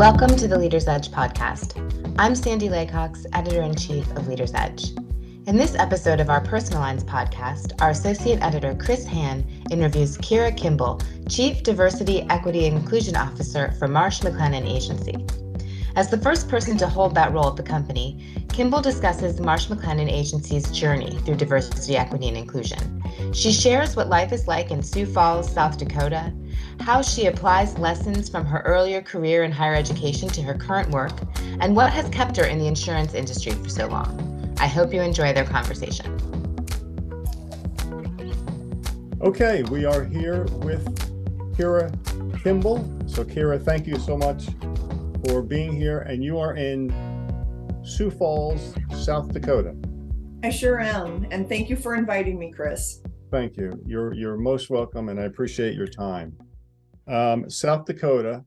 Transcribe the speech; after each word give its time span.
Welcome 0.00 0.34
to 0.36 0.48
the 0.48 0.56
Leader's 0.56 0.88
Edge 0.88 1.10
podcast. 1.10 1.76
I'm 2.18 2.34
Sandy 2.34 2.70
Laycox, 2.70 3.26
editor 3.34 3.60
in 3.60 3.74
chief 3.74 4.10
of 4.12 4.28
Leader's 4.28 4.54
Edge. 4.54 4.92
In 5.46 5.58
this 5.58 5.74
episode 5.74 6.20
of 6.20 6.30
our 6.30 6.40
Personal 6.40 6.80
Lines 6.80 7.04
podcast, 7.04 7.78
our 7.82 7.90
associate 7.90 8.40
editor 8.40 8.74
Chris 8.74 9.06
Han 9.08 9.44
interviews 9.70 10.16
Kira 10.16 10.56
Kimball, 10.56 11.02
Chief 11.28 11.62
Diversity, 11.62 12.22
Equity, 12.30 12.66
and 12.66 12.78
Inclusion 12.78 13.14
Officer 13.14 13.72
for 13.72 13.88
Marsh 13.88 14.20
McLennan 14.20 14.66
Agency. 14.66 15.18
As 15.96 16.08
the 16.08 16.18
first 16.18 16.48
person 16.48 16.76
to 16.78 16.86
hold 16.86 17.16
that 17.16 17.32
role 17.32 17.48
at 17.48 17.56
the 17.56 17.64
company, 17.64 18.44
Kimball 18.48 18.80
discusses 18.80 19.40
Marsh 19.40 19.66
McLennan 19.66 20.10
Agency's 20.10 20.70
journey 20.70 21.18
through 21.24 21.34
diversity, 21.34 21.96
equity, 21.96 22.28
and 22.28 22.36
inclusion. 22.36 23.02
She 23.32 23.52
shares 23.52 23.96
what 23.96 24.08
life 24.08 24.32
is 24.32 24.46
like 24.46 24.70
in 24.70 24.82
Sioux 24.82 25.04
Falls, 25.04 25.52
South 25.52 25.78
Dakota, 25.78 26.32
how 26.78 27.02
she 27.02 27.26
applies 27.26 27.76
lessons 27.78 28.28
from 28.28 28.46
her 28.46 28.60
earlier 28.60 29.02
career 29.02 29.42
in 29.42 29.50
higher 29.50 29.74
education 29.74 30.28
to 30.28 30.42
her 30.42 30.54
current 30.54 30.90
work, 30.90 31.12
and 31.60 31.74
what 31.74 31.92
has 31.92 32.08
kept 32.10 32.36
her 32.36 32.44
in 32.44 32.60
the 32.60 32.68
insurance 32.68 33.14
industry 33.14 33.52
for 33.52 33.68
so 33.68 33.88
long. 33.88 34.54
I 34.60 34.68
hope 34.68 34.94
you 34.94 35.00
enjoy 35.00 35.32
their 35.32 35.44
conversation. 35.44 36.16
Okay, 39.22 39.64
we 39.64 39.84
are 39.84 40.04
here 40.04 40.44
with 40.60 40.84
Kira 41.56 41.92
Kimball. 42.42 42.78
So, 43.06 43.24
Kira, 43.24 43.62
thank 43.62 43.86
you 43.86 43.98
so 43.98 44.16
much 44.16 44.46
for 45.24 45.42
being 45.42 45.72
here. 45.72 46.00
And 46.00 46.22
you 46.22 46.38
are 46.38 46.54
in 46.56 46.92
Sioux 47.82 48.10
Falls, 48.10 48.74
South 48.96 49.32
Dakota. 49.32 49.74
I 50.42 50.50
sure 50.50 50.80
am. 50.80 51.26
And 51.30 51.48
thank 51.48 51.68
you 51.68 51.76
for 51.76 51.94
inviting 51.94 52.38
me, 52.38 52.50
Chris. 52.50 53.02
Thank 53.30 53.56
you. 53.56 53.80
You're 53.86 54.12
you're 54.14 54.36
most 54.36 54.70
welcome, 54.70 55.08
and 55.08 55.20
I 55.20 55.24
appreciate 55.24 55.74
your 55.74 55.86
time. 55.86 56.36
Um, 57.06 57.48
South 57.48 57.84
Dakota. 57.84 58.44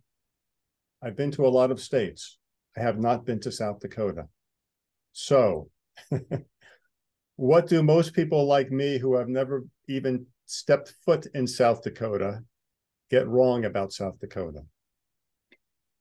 I've 1.02 1.18
been 1.18 1.32
to 1.32 1.46
a 1.46 1.50
lot 1.50 1.70
of 1.70 1.82
states. 1.82 2.38
I 2.78 2.82
have 2.82 2.98
not 2.98 3.26
been 3.26 3.40
to 3.42 3.52
South 3.52 3.80
Dakota. 3.80 4.28
So, 5.12 5.70
what 7.36 7.68
do 7.68 7.84
most 7.84 8.14
people 8.14 8.46
like 8.46 8.72
me 8.72 8.98
who 8.98 9.16
have 9.16 9.28
never 9.28 9.66
even 9.90 10.26
stepped 10.46 10.96
foot 11.06 11.28
in 11.34 11.46
South 11.46 11.84
Dakota 11.84 12.44
get 13.10 13.28
wrong 13.28 13.66
about 13.66 13.92
South 13.92 14.18
Dakota? 14.20 14.62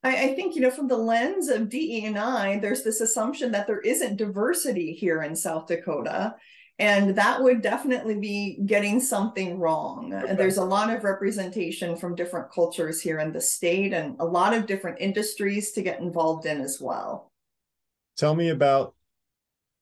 I, 0.02 0.30
I 0.30 0.34
think, 0.34 0.54
you 0.54 0.60
know, 0.60 0.70
from 0.70 0.88
the 0.88 0.96
lens 0.96 1.48
of 1.48 1.68
DE 1.68 2.04
and 2.04 2.18
I, 2.18 2.58
there's 2.58 2.82
this 2.82 3.00
assumption 3.00 3.52
that 3.52 3.66
there 3.66 3.80
isn't 3.80 4.16
diversity 4.16 4.92
here 4.92 5.22
in 5.22 5.36
South 5.36 5.66
Dakota. 5.66 6.34
And 6.78 7.14
that 7.16 7.40
would 7.40 7.62
definitely 7.62 8.18
be 8.18 8.58
getting 8.66 8.98
something 8.98 9.58
wrong. 9.58 10.12
Okay. 10.12 10.34
There's 10.34 10.56
a 10.56 10.64
lot 10.64 10.90
of 10.90 11.04
representation 11.04 11.96
from 11.96 12.16
different 12.16 12.50
cultures 12.50 13.00
here 13.00 13.20
in 13.20 13.32
the 13.32 13.40
state 13.40 13.92
and 13.92 14.16
a 14.18 14.24
lot 14.24 14.54
of 14.54 14.66
different 14.66 14.98
industries 15.00 15.72
to 15.72 15.82
get 15.82 16.00
involved 16.00 16.46
in 16.46 16.60
as 16.60 16.80
well. 16.80 17.30
Tell 18.16 18.34
me 18.34 18.48
about 18.48 18.94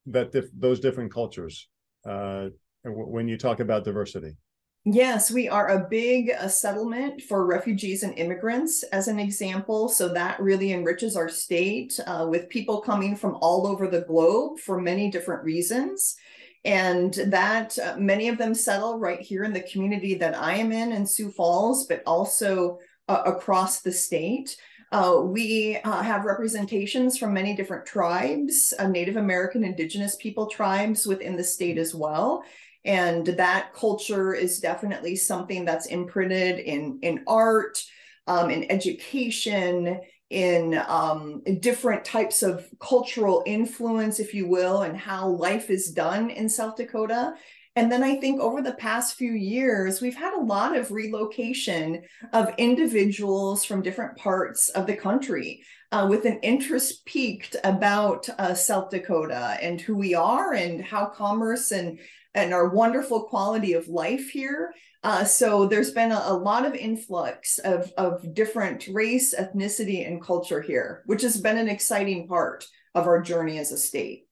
that 0.06 0.32
those 0.58 0.80
different 0.80 1.12
cultures 1.12 1.68
uh, 2.06 2.48
when 2.84 3.28
you 3.28 3.38
talk 3.38 3.60
about 3.60 3.84
diversity. 3.84 4.36
Yes, 4.86 5.30
we 5.30 5.46
are 5.46 5.68
a 5.68 5.86
big 5.90 6.30
a 6.30 6.48
settlement 6.48 7.20
for 7.20 7.44
refugees 7.44 8.02
and 8.02 8.16
immigrants, 8.18 8.82
as 8.84 9.08
an 9.08 9.18
example. 9.18 9.90
So 9.90 10.08
that 10.14 10.40
really 10.40 10.72
enriches 10.72 11.16
our 11.16 11.28
state 11.28 12.00
uh, 12.06 12.26
with 12.30 12.48
people 12.48 12.80
coming 12.80 13.14
from 13.14 13.36
all 13.42 13.66
over 13.66 13.86
the 13.86 14.00
globe 14.00 14.58
for 14.58 14.80
many 14.80 15.10
different 15.10 15.44
reasons. 15.44 16.16
And 16.64 17.12
that 17.26 17.78
uh, 17.78 17.96
many 17.98 18.28
of 18.28 18.38
them 18.38 18.54
settle 18.54 18.98
right 18.98 19.20
here 19.20 19.44
in 19.44 19.52
the 19.52 19.62
community 19.62 20.14
that 20.14 20.34
I 20.36 20.54
am 20.54 20.72
in 20.72 20.92
in 20.92 21.06
Sioux 21.06 21.30
Falls, 21.30 21.86
but 21.86 22.02
also 22.06 22.78
uh, 23.06 23.22
across 23.26 23.82
the 23.82 23.92
state. 23.92 24.56
Uh, 24.92 25.20
we 25.22 25.76
uh, 25.84 26.02
have 26.02 26.24
representations 26.24 27.18
from 27.18 27.34
many 27.34 27.54
different 27.54 27.86
tribes, 27.86 28.72
uh, 28.78 28.88
Native 28.88 29.16
American, 29.16 29.62
Indigenous 29.62 30.16
people 30.16 30.46
tribes 30.46 31.06
within 31.06 31.36
the 31.36 31.44
state 31.44 31.76
as 31.76 31.94
well 31.94 32.42
and 32.84 33.26
that 33.26 33.72
culture 33.74 34.34
is 34.34 34.60
definitely 34.60 35.16
something 35.16 35.64
that's 35.64 35.86
imprinted 35.86 36.58
in 36.58 36.98
in 37.02 37.22
art 37.26 37.82
um, 38.26 38.50
in 38.50 38.70
education 38.70 40.00
in 40.30 40.80
um, 40.86 41.42
different 41.58 42.04
types 42.04 42.42
of 42.42 42.66
cultural 42.78 43.42
influence 43.46 44.20
if 44.20 44.32
you 44.32 44.46
will 44.48 44.82
and 44.82 44.96
how 44.96 45.28
life 45.28 45.70
is 45.70 45.90
done 45.90 46.30
in 46.30 46.48
south 46.48 46.76
dakota 46.76 47.34
and 47.80 47.90
then 47.90 48.02
I 48.02 48.16
think 48.16 48.42
over 48.42 48.60
the 48.60 48.74
past 48.74 49.16
few 49.16 49.32
years, 49.32 50.02
we've 50.02 50.14
had 50.14 50.34
a 50.34 50.44
lot 50.44 50.76
of 50.76 50.90
relocation 50.90 52.02
of 52.34 52.52
individuals 52.58 53.64
from 53.64 53.80
different 53.80 54.18
parts 54.18 54.68
of 54.68 54.86
the 54.86 54.94
country 54.94 55.64
uh, 55.90 56.06
with 56.06 56.26
an 56.26 56.40
interest 56.42 57.06
piqued 57.06 57.56
about 57.64 58.28
uh, 58.38 58.52
South 58.52 58.90
Dakota 58.90 59.56
and 59.62 59.80
who 59.80 59.96
we 59.96 60.14
are 60.14 60.52
and 60.52 60.84
how 60.84 61.06
commerce 61.06 61.70
and 61.70 61.98
and 62.34 62.52
our 62.52 62.68
wonderful 62.68 63.22
quality 63.22 63.72
of 63.72 63.88
life 63.88 64.28
here. 64.28 64.74
Uh, 65.02 65.24
so 65.24 65.64
there's 65.64 65.92
been 65.92 66.12
a, 66.12 66.22
a, 66.26 66.34
lot 66.34 66.66
of 66.66 66.74
influx 66.74 67.58
of, 67.60 67.90
of 67.96 68.34
different 68.34 68.86
race, 68.88 69.34
ethnicity, 69.34 70.06
and 70.06 70.22
culture 70.22 70.60
here, 70.60 71.02
which 71.06 71.22
has 71.22 71.40
been 71.40 71.56
an 71.56 71.68
exciting 71.68 72.28
part 72.28 72.66
of 72.94 73.06
our 73.06 73.22
journey 73.22 73.58
as 73.58 73.72
a 73.72 73.78
state. 73.78 74.26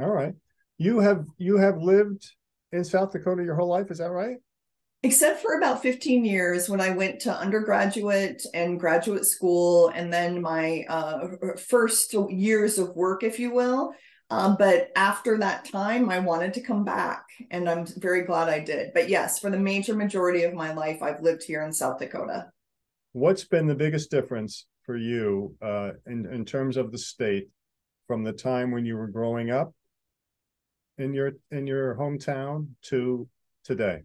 All 0.00 0.08
right. 0.08 0.34
You 0.80 0.98
have 1.00 1.26
you 1.36 1.58
have 1.58 1.82
lived 1.82 2.26
in 2.72 2.84
South 2.84 3.12
Dakota 3.12 3.44
your 3.44 3.54
whole 3.54 3.68
life, 3.68 3.90
is 3.90 3.98
that 3.98 4.10
right? 4.10 4.38
Except 5.02 5.42
for 5.42 5.58
about 5.58 5.82
15 5.82 6.24
years 6.24 6.70
when 6.70 6.80
I 6.80 6.88
went 6.88 7.20
to 7.20 7.36
undergraduate 7.36 8.42
and 8.54 8.80
graduate 8.80 9.26
school, 9.26 9.88
and 9.88 10.10
then 10.10 10.40
my 10.40 10.86
uh, 10.88 11.28
first 11.68 12.14
years 12.30 12.78
of 12.78 12.96
work, 12.96 13.22
if 13.22 13.38
you 13.38 13.52
will. 13.52 13.92
Um, 14.30 14.56
but 14.58 14.88
after 14.96 15.36
that 15.36 15.66
time, 15.66 16.08
I 16.08 16.18
wanted 16.18 16.54
to 16.54 16.62
come 16.62 16.82
back, 16.82 17.26
and 17.50 17.68
I'm 17.68 17.84
very 17.98 18.22
glad 18.22 18.48
I 18.48 18.60
did. 18.60 18.94
But 18.94 19.10
yes, 19.10 19.38
for 19.38 19.50
the 19.50 19.58
major 19.58 19.94
majority 19.94 20.44
of 20.44 20.54
my 20.54 20.72
life, 20.72 21.02
I've 21.02 21.20
lived 21.20 21.42
here 21.42 21.62
in 21.62 21.74
South 21.74 21.98
Dakota. 21.98 22.46
What's 23.12 23.44
been 23.44 23.66
the 23.66 23.74
biggest 23.74 24.10
difference 24.10 24.66
for 24.86 24.96
you 24.96 25.54
uh, 25.60 25.90
in 26.06 26.24
in 26.24 26.46
terms 26.46 26.78
of 26.78 26.90
the 26.90 26.96
state 26.96 27.50
from 28.06 28.24
the 28.24 28.32
time 28.32 28.70
when 28.70 28.86
you 28.86 28.96
were 28.96 29.08
growing 29.08 29.50
up 29.50 29.74
in 31.00 31.14
your 31.14 31.32
in 31.50 31.66
your 31.66 31.94
hometown 31.96 32.68
to 32.82 33.28
today? 33.64 34.02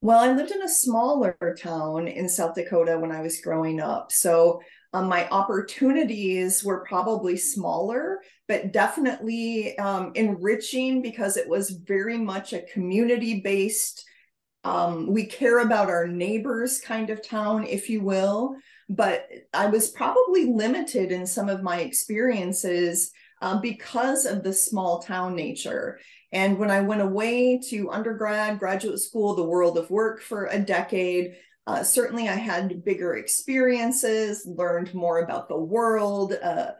Well, 0.00 0.18
I 0.18 0.32
lived 0.32 0.50
in 0.50 0.62
a 0.62 0.68
smaller 0.68 1.36
town 1.58 2.08
in 2.08 2.28
South 2.28 2.54
Dakota 2.54 2.98
when 2.98 3.12
I 3.12 3.20
was 3.20 3.40
growing 3.40 3.80
up, 3.80 4.10
so 4.10 4.60
um, 4.92 5.08
my 5.08 5.28
opportunities 5.28 6.62
were 6.62 6.84
probably 6.86 7.36
smaller, 7.36 8.20
but 8.46 8.72
definitely 8.72 9.78
um, 9.78 10.12
enriching 10.14 11.00
because 11.00 11.36
it 11.36 11.48
was 11.48 11.70
very 11.70 12.18
much 12.18 12.52
a 12.52 12.62
community 12.62 13.40
based. 13.40 14.04
Um, 14.64 15.06
we 15.06 15.24
care 15.26 15.60
about 15.60 15.88
our 15.88 16.06
neighbors 16.06 16.80
kind 16.80 17.08
of 17.08 17.26
town, 17.26 17.66
if 17.66 17.88
you 17.88 18.02
will. 18.02 18.56
But 18.88 19.28
I 19.54 19.66
was 19.66 19.90
probably 19.90 20.52
limited 20.52 21.10
in 21.10 21.26
some 21.26 21.48
of 21.48 21.62
my 21.62 21.80
experiences 21.80 23.10
uh, 23.42 23.58
because 23.60 24.24
of 24.24 24.42
the 24.42 24.52
small 24.52 25.02
town 25.02 25.34
nature. 25.34 25.98
And 26.30 26.58
when 26.58 26.70
I 26.70 26.80
went 26.80 27.02
away 27.02 27.60
to 27.68 27.90
undergrad, 27.90 28.58
graduate 28.58 29.00
school, 29.00 29.34
the 29.34 29.42
world 29.42 29.76
of 29.76 29.90
work 29.90 30.22
for 30.22 30.46
a 30.46 30.58
decade, 30.58 31.36
uh, 31.66 31.82
certainly, 31.82 32.28
I 32.28 32.34
had 32.34 32.84
bigger 32.84 33.14
experiences, 33.14 34.46
learned 34.46 34.94
more 34.94 35.20
about 35.20 35.48
the 35.48 35.58
world, 35.58 36.32
uh, 36.42 36.72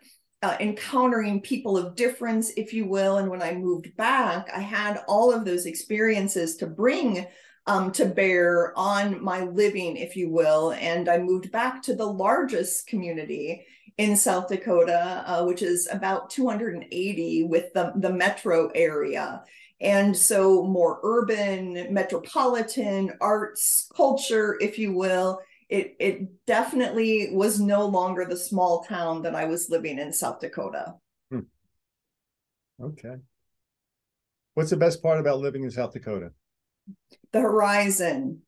uh, 0.43 0.57
encountering 0.59 1.41
people 1.41 1.77
of 1.77 1.95
difference, 1.95 2.51
if 2.57 2.73
you 2.73 2.87
will. 2.87 3.19
And 3.19 3.31
when 3.31 3.43
I 3.43 3.55
moved 3.55 3.95
back, 3.97 4.49
I 4.55 4.59
had 4.61 5.05
all 5.07 5.33
of 5.33 5.45
those 5.45 5.67
experiences 5.67 6.57
to 6.57 6.67
bring 6.67 7.27
um, 7.69 7.93
to 7.93 8.07
bear 8.07 8.77
on 8.77 9.23
my 9.23 9.45
living, 9.45 9.97
if 9.97 10.17
you 10.17 10.31
will. 10.31 10.73
And 10.73 11.09
I 11.09 11.19
moved 11.19 11.53
back 11.53 11.83
to 11.85 11.95
the 11.95 12.07
largest 12.07 12.89
community 12.89 13.65
in 13.99 14.17
South 14.17 14.49
Dakota, 14.49 15.25
uh, 15.27 15.45
which 15.45 15.63
is 15.63 15.89
about 15.91 16.31
280 16.31 17.45
with 17.45 17.73
the, 17.73 17.93
the 17.97 18.13
metro 18.13 18.69
area. 18.75 19.45
And 19.81 20.17
so, 20.17 20.65
more 20.65 21.01
urban, 21.03 21.93
metropolitan, 21.93 23.13
arts, 23.21 23.91
culture, 23.97 24.57
if 24.61 24.79
you 24.79 24.93
will, 24.93 25.41
it, 25.69 25.97
it 25.99 26.47
definitely 26.47 27.31
was 27.33 27.59
no 27.59 27.87
longer 27.87 28.25
the 28.25 28.37
small 28.37 28.85
town 28.85 29.23
that 29.23 29.35
I 29.35 29.47
was 29.47 29.71
living 29.71 29.99
in 29.99 30.13
South 30.13 30.39
Dakota. 30.39 30.95
Hmm. 31.31 31.41
Okay. 32.81 33.17
What's 34.55 34.71
the 34.71 34.77
best 34.77 35.03
part 35.03 35.19
about 35.19 35.41
living 35.41 35.65
in 35.65 35.71
South 35.71 35.93
Dakota? 35.93 36.33
The 37.33 37.41
horizon. 37.41 38.43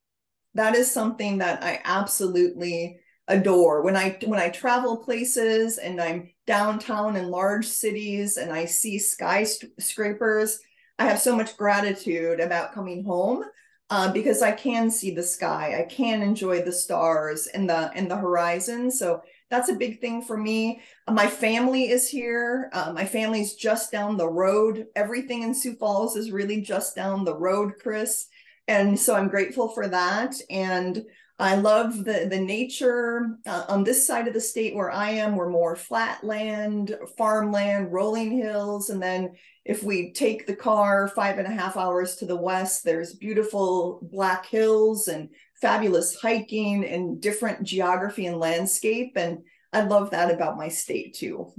That 0.55 0.77
is 0.77 0.91
something 0.91 1.39
that 1.39 1.65
I 1.65 1.81
absolutely 1.85 3.01
adore. 3.29 3.83
When 3.83 3.97
I 3.97 4.19
when 4.25 4.41
I 4.41 4.51
travel 4.51 4.99
places 4.99 5.79
and 5.79 6.01
I'm 6.01 6.31
downtown 6.47 7.17
in 7.17 7.31
large 7.31 7.67
cities 7.67 8.37
and 8.37 8.53
I 8.53 8.67
see 8.67 8.99
skyscrapers, 8.99 10.61
I 10.99 11.05
have 11.07 11.21
so 11.21 11.37
much 11.37 11.57
gratitude 11.57 12.41
about 12.41 12.75
coming 12.75 13.05
home 13.05 13.45
uh, 13.91 14.13
because 14.13 14.43
I 14.43 14.53
can 14.53 14.91
see 14.91 15.11
the 15.11 15.23
sky, 15.23 15.79
I 15.81 15.85
can 15.85 16.23
enjoy 16.23 16.63
the 16.63 16.73
stars 16.73 17.47
and 17.47 17.69
the 17.69 17.91
and 17.95 18.11
the 18.11 18.17
horizon. 18.17 18.91
So 18.91 19.23
that's 19.51 19.69
a 19.69 19.75
big 19.75 20.01
thing 20.01 20.23
for 20.23 20.37
me. 20.37 20.81
My 21.09 21.27
family 21.27 21.91
is 21.91 22.09
here. 22.09 22.71
Uh, 22.73 22.93
my 22.93 23.05
family's 23.05 23.55
just 23.55 23.93
down 23.93 24.17
the 24.17 24.29
road. 24.29 24.87
Everything 24.97 25.43
in 25.43 25.55
Sioux 25.55 25.77
Falls 25.77 26.17
is 26.17 26.33
really 26.33 26.61
just 26.61 26.97
down 26.97 27.25
the 27.25 27.37
road, 27.37 27.75
Chris. 27.81 28.27
And 28.67 28.99
so 28.99 29.15
I'm 29.15 29.29
grateful 29.29 29.69
for 29.69 29.87
that. 29.89 30.35
And 30.49 31.05
I 31.39 31.57
love 31.57 32.05
the 32.05 32.29
the 32.31 32.39
nature 32.39 33.37
uh, 33.45 33.65
on 33.69 33.83
this 33.83 34.07
side 34.07 34.29
of 34.29 34.35
the 34.35 34.41
state 34.41 34.75
where 34.75 34.91
I 34.91 35.11
am. 35.11 35.35
We're 35.35 35.51
more 35.51 35.75
flat 35.75 36.23
land, 36.23 36.97
farmland, 37.19 37.93
rolling 37.93 38.31
hills, 38.31 38.91
and 38.91 39.03
then 39.03 39.35
if 39.65 39.83
we 39.83 40.13
take 40.13 40.47
the 40.47 40.55
car 40.55 41.09
five 41.09 41.39
and 41.39 41.47
a 41.49 41.51
half 41.51 41.77
hours 41.77 42.17
to 42.17 42.27
the 42.27 42.37
west, 42.37 42.85
there's 42.85 43.15
beautiful 43.15 43.99
black 44.13 44.47
hills 44.47 45.09
and 45.09 45.29
fabulous 45.61 46.15
hiking 46.15 46.85
and 46.85 47.21
different 47.21 47.65
geography 47.65 48.27
and 48.27 48.39
landscape. 48.39 49.15
And 49.17 49.39
I 49.73 49.81
love 49.83 50.11
that 50.11 50.31
about 50.31 50.57
my 50.57 50.69
state 50.69 51.15
too. 51.15 51.53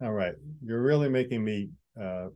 All 0.00 0.12
right, 0.12 0.34
you're 0.62 0.82
really 0.82 1.08
making 1.08 1.42
me 1.42 1.70
uh, 2.00 2.26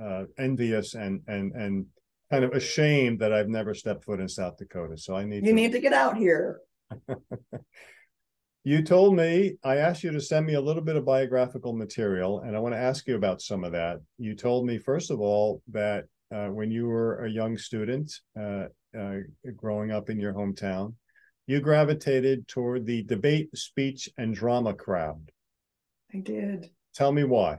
uh, 0.00 0.24
envious 0.38 0.94
and 0.94 1.22
and 1.26 1.52
and 1.54 1.86
kind 2.30 2.44
of 2.44 2.52
ashamed 2.52 3.18
that 3.20 3.32
I've 3.32 3.48
never 3.48 3.74
stepped 3.74 4.04
foot 4.04 4.20
in 4.20 4.28
South 4.28 4.56
Dakota. 4.56 4.96
So 4.96 5.14
I 5.14 5.24
need 5.24 5.44
you 5.44 5.52
to... 5.52 5.52
need 5.52 5.72
to 5.72 5.80
get 5.80 5.92
out 5.92 6.16
here. 6.16 6.60
you 8.64 8.82
told 8.82 9.16
me 9.16 9.56
I 9.64 9.76
asked 9.76 10.04
you 10.04 10.12
to 10.12 10.20
send 10.20 10.46
me 10.46 10.54
a 10.54 10.60
little 10.60 10.82
bit 10.82 10.96
of 10.96 11.04
biographical 11.04 11.72
material, 11.72 12.40
and 12.40 12.56
I 12.56 12.60
want 12.60 12.74
to 12.74 12.80
ask 12.80 13.06
you 13.06 13.16
about 13.16 13.42
some 13.42 13.64
of 13.64 13.72
that. 13.72 14.00
You 14.18 14.34
told 14.34 14.66
me 14.66 14.78
first 14.78 15.10
of 15.10 15.20
all 15.20 15.62
that 15.72 16.04
uh, 16.34 16.48
when 16.48 16.70
you 16.70 16.86
were 16.86 17.24
a 17.24 17.30
young 17.30 17.58
student 17.58 18.12
uh, 18.38 18.66
uh, 18.96 19.16
growing 19.56 19.90
up 19.90 20.10
in 20.10 20.18
your 20.20 20.32
hometown, 20.32 20.94
you 21.46 21.60
gravitated 21.60 22.46
toward 22.46 22.86
the 22.86 23.02
debate, 23.02 23.50
speech, 23.56 24.08
and 24.16 24.34
drama 24.34 24.72
crowd. 24.72 25.30
I 26.14 26.18
did. 26.18 26.70
Tell 26.94 27.12
me 27.12 27.24
why. 27.24 27.58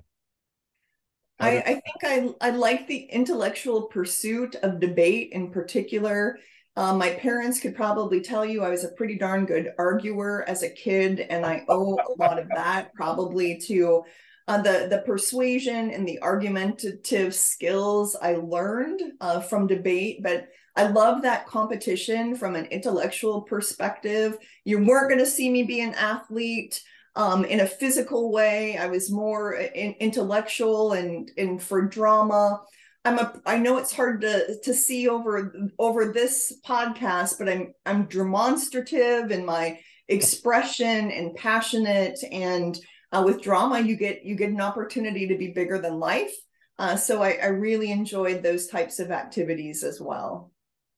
I, 1.41 1.57
I 1.57 1.73
think 1.73 2.35
I 2.41 2.47
I 2.47 2.51
like 2.51 2.87
the 2.87 3.03
intellectual 3.05 3.83
pursuit 3.83 4.55
of 4.63 4.79
debate 4.79 5.31
in 5.33 5.51
particular. 5.51 6.37
Um, 6.77 6.97
my 6.97 7.09
parents 7.11 7.59
could 7.59 7.75
probably 7.75 8.21
tell 8.21 8.45
you 8.45 8.63
I 8.63 8.69
was 8.69 8.85
a 8.85 8.89
pretty 8.89 9.17
darn 9.17 9.45
good 9.45 9.73
arguer 9.77 10.45
as 10.47 10.63
a 10.63 10.69
kid, 10.69 11.19
and 11.19 11.45
I 11.45 11.65
owe 11.67 11.95
a 11.95 12.13
lot 12.17 12.39
of 12.39 12.47
that 12.49 12.93
probably 12.93 13.57
to 13.67 14.03
uh, 14.47 14.61
the 14.61 14.87
the 14.89 15.03
persuasion 15.05 15.91
and 15.91 16.07
the 16.07 16.21
argumentative 16.21 17.35
skills 17.35 18.15
I 18.21 18.35
learned 18.35 19.01
uh, 19.19 19.41
from 19.41 19.67
debate. 19.67 20.23
But 20.23 20.47
I 20.75 20.87
love 20.87 21.21
that 21.23 21.47
competition 21.47 22.35
from 22.35 22.55
an 22.55 22.65
intellectual 22.65 23.41
perspective. 23.41 24.37
You 24.63 24.83
weren't 24.83 25.09
going 25.09 25.19
to 25.19 25.25
see 25.25 25.49
me 25.49 25.63
be 25.63 25.81
an 25.81 25.93
athlete 25.95 26.81
um, 27.15 27.45
in 27.45 27.59
a 27.59 27.67
physical 27.67 28.31
way. 28.31 28.77
I 28.77 28.87
was 28.87 29.11
more 29.11 29.53
in, 29.53 29.93
intellectual 29.99 30.93
and 30.93 31.29
and 31.37 31.61
for 31.61 31.81
drama. 31.83 32.61
I'm 33.03 33.19
a 33.19 33.41
I 33.45 33.57
know 33.57 33.77
it's 33.77 33.95
hard 33.95 34.21
to 34.21 34.59
to 34.63 34.73
see 34.73 35.07
over 35.09 35.53
over 35.79 36.11
this 36.11 36.53
podcast, 36.65 37.39
but 37.39 37.49
I'm 37.49 37.73
I'm 37.85 38.05
demonstrative 38.05 39.31
in 39.31 39.45
my 39.45 39.79
expression 40.07 41.11
and 41.11 41.35
passionate 41.35 42.19
and 42.31 42.77
uh, 43.11 43.23
with 43.25 43.41
drama 43.41 43.79
you 43.79 43.95
get 43.95 44.23
you 44.23 44.35
get 44.35 44.49
an 44.49 44.61
opportunity 44.61 45.27
to 45.27 45.37
be 45.37 45.51
bigger 45.51 45.79
than 45.79 45.99
life. 45.99 46.33
Uh, 46.79 46.95
so 46.95 47.21
I, 47.21 47.37
I 47.41 47.47
really 47.47 47.91
enjoyed 47.91 48.41
those 48.41 48.67
types 48.67 48.99
of 48.99 49.11
activities 49.11 49.83
as 49.83 50.01
well. 50.01 50.51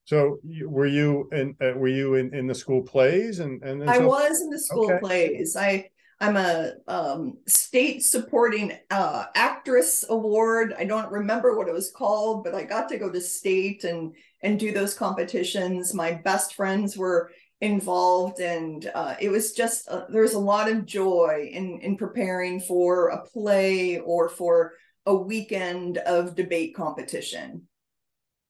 So 0.06 0.40
were 0.66 0.86
you 0.86 1.30
in 1.32 1.56
uh, 1.62 1.78
were 1.78 1.88
you 1.88 2.16
in, 2.16 2.34
in 2.34 2.48
the 2.48 2.56
school 2.56 2.82
plays 2.82 3.40
and 3.40 3.64
and, 3.64 3.82
and 3.82 3.90
I 3.90 4.00
was 4.00 4.42
in 4.42 4.50
the 4.50 4.60
school 4.60 4.92
okay. 4.92 5.00
plays. 5.00 5.56
I 5.56 5.90
I'm 6.24 6.38
a 6.38 6.76
um, 6.88 7.38
state 7.50 8.02
supporting 8.02 8.72
uh, 8.90 9.26
actress 9.36 10.06
award. 10.08 10.74
I 10.80 10.86
don't 10.86 11.12
remember 11.12 11.58
what 11.58 11.68
it 11.68 11.74
was 11.74 11.92
called, 11.92 12.46
but 12.46 12.56
I 12.56 12.64
got 12.64 12.88
to 12.90 12.98
go 12.98 13.12
to 13.12 13.20
state 13.20 13.84
and 13.84 14.16
and 14.42 14.58
do 14.58 14.72
those 14.72 14.94
competitions. 14.94 15.94
My 15.94 16.14
best 16.14 16.56
friends 16.56 16.96
were 16.96 17.32
involved, 17.60 18.40
and 18.40 18.90
uh, 18.96 19.16
it 19.20 19.28
was 19.28 19.52
just 19.52 19.90
uh, 19.90 20.06
there 20.08 20.22
was 20.22 20.34
a 20.34 20.40
lot 20.40 20.72
of 20.72 20.86
joy 20.86 21.50
in 21.52 21.82
in 21.82 21.98
preparing 21.98 22.62
for 22.62 23.10
a 23.10 23.26
play 23.26 24.00
or 24.00 24.30
for 24.30 24.76
a 25.06 25.14
weekend 25.14 25.98
of 25.98 26.36
debate 26.36 26.74
competition. 26.74 27.68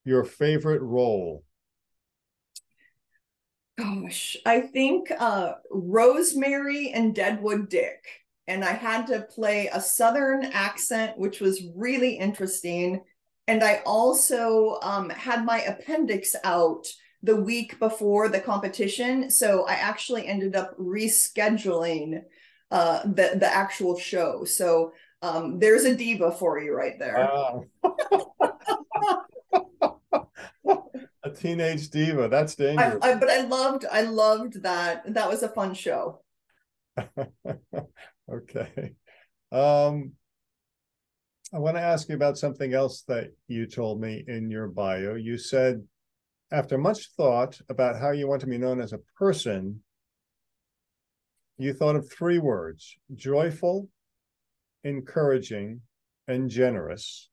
Your 0.05 0.23
favorite 0.23 0.83
role 0.83 1.43
gosh, 3.77 4.37
I 4.45 4.61
think 4.61 5.11
uh, 5.17 5.53
Rosemary 5.71 6.91
and 6.91 7.15
Deadwood 7.15 7.69
Dick. 7.69 8.05
And 8.47 8.63
I 8.63 8.73
had 8.73 9.07
to 9.07 9.21
play 9.21 9.69
a 9.71 9.79
Southern 9.79 10.43
accent, 10.45 11.17
which 11.17 11.39
was 11.39 11.63
really 11.75 12.15
interesting. 12.15 13.01
And 13.47 13.63
I 13.63 13.81
also 13.85 14.79
um, 14.81 15.09
had 15.09 15.45
my 15.45 15.61
appendix 15.61 16.35
out 16.43 16.85
the 17.21 17.35
week 17.37 17.79
before 17.79 18.27
the 18.27 18.41
competition. 18.41 19.29
So 19.29 19.65
I 19.65 19.73
actually 19.73 20.27
ended 20.27 20.57
up 20.57 20.77
rescheduling 20.77 22.21
uh, 22.69 23.03
the, 23.03 23.37
the 23.39 23.49
actual 23.53 23.97
show. 23.97 24.43
So 24.43 24.91
um, 25.21 25.57
there's 25.57 25.85
a 25.85 25.95
diva 25.95 26.31
for 26.33 26.59
you 26.59 26.73
right 26.73 26.99
there. 26.99 27.15
a 27.17 27.61
teenage 31.33 31.89
diva. 31.89 32.27
That's 32.27 32.55
dangerous. 32.55 32.97
I, 33.01 33.11
I, 33.11 33.15
but 33.15 33.29
I 33.29 33.41
loved, 33.41 33.85
I 33.91 34.01
loved 34.01 34.63
that. 34.63 35.13
That 35.13 35.29
was 35.29 35.43
a 35.43 35.49
fun 35.49 35.73
show. 35.73 36.21
okay. 38.31 38.93
Um, 39.51 40.13
I 41.53 41.59
want 41.59 41.77
to 41.77 41.81
ask 41.81 42.09
you 42.09 42.15
about 42.15 42.37
something 42.37 42.73
else 42.73 43.03
that 43.07 43.31
you 43.47 43.67
told 43.67 44.01
me 44.01 44.23
in 44.27 44.49
your 44.49 44.67
bio. 44.67 45.15
You 45.15 45.37
said, 45.37 45.83
after 46.51 46.77
much 46.77 47.09
thought 47.15 47.59
about 47.69 47.99
how 47.99 48.11
you 48.11 48.27
want 48.27 48.41
to 48.41 48.47
be 48.47 48.57
known 48.57 48.81
as 48.81 48.93
a 48.93 48.99
person, 49.17 49.83
you 51.57 51.73
thought 51.73 51.95
of 51.95 52.11
three 52.11 52.39
words 52.39 52.97
joyful, 53.13 53.89
encouraging, 54.83 55.81
and 56.27 56.49
generous. 56.49 57.29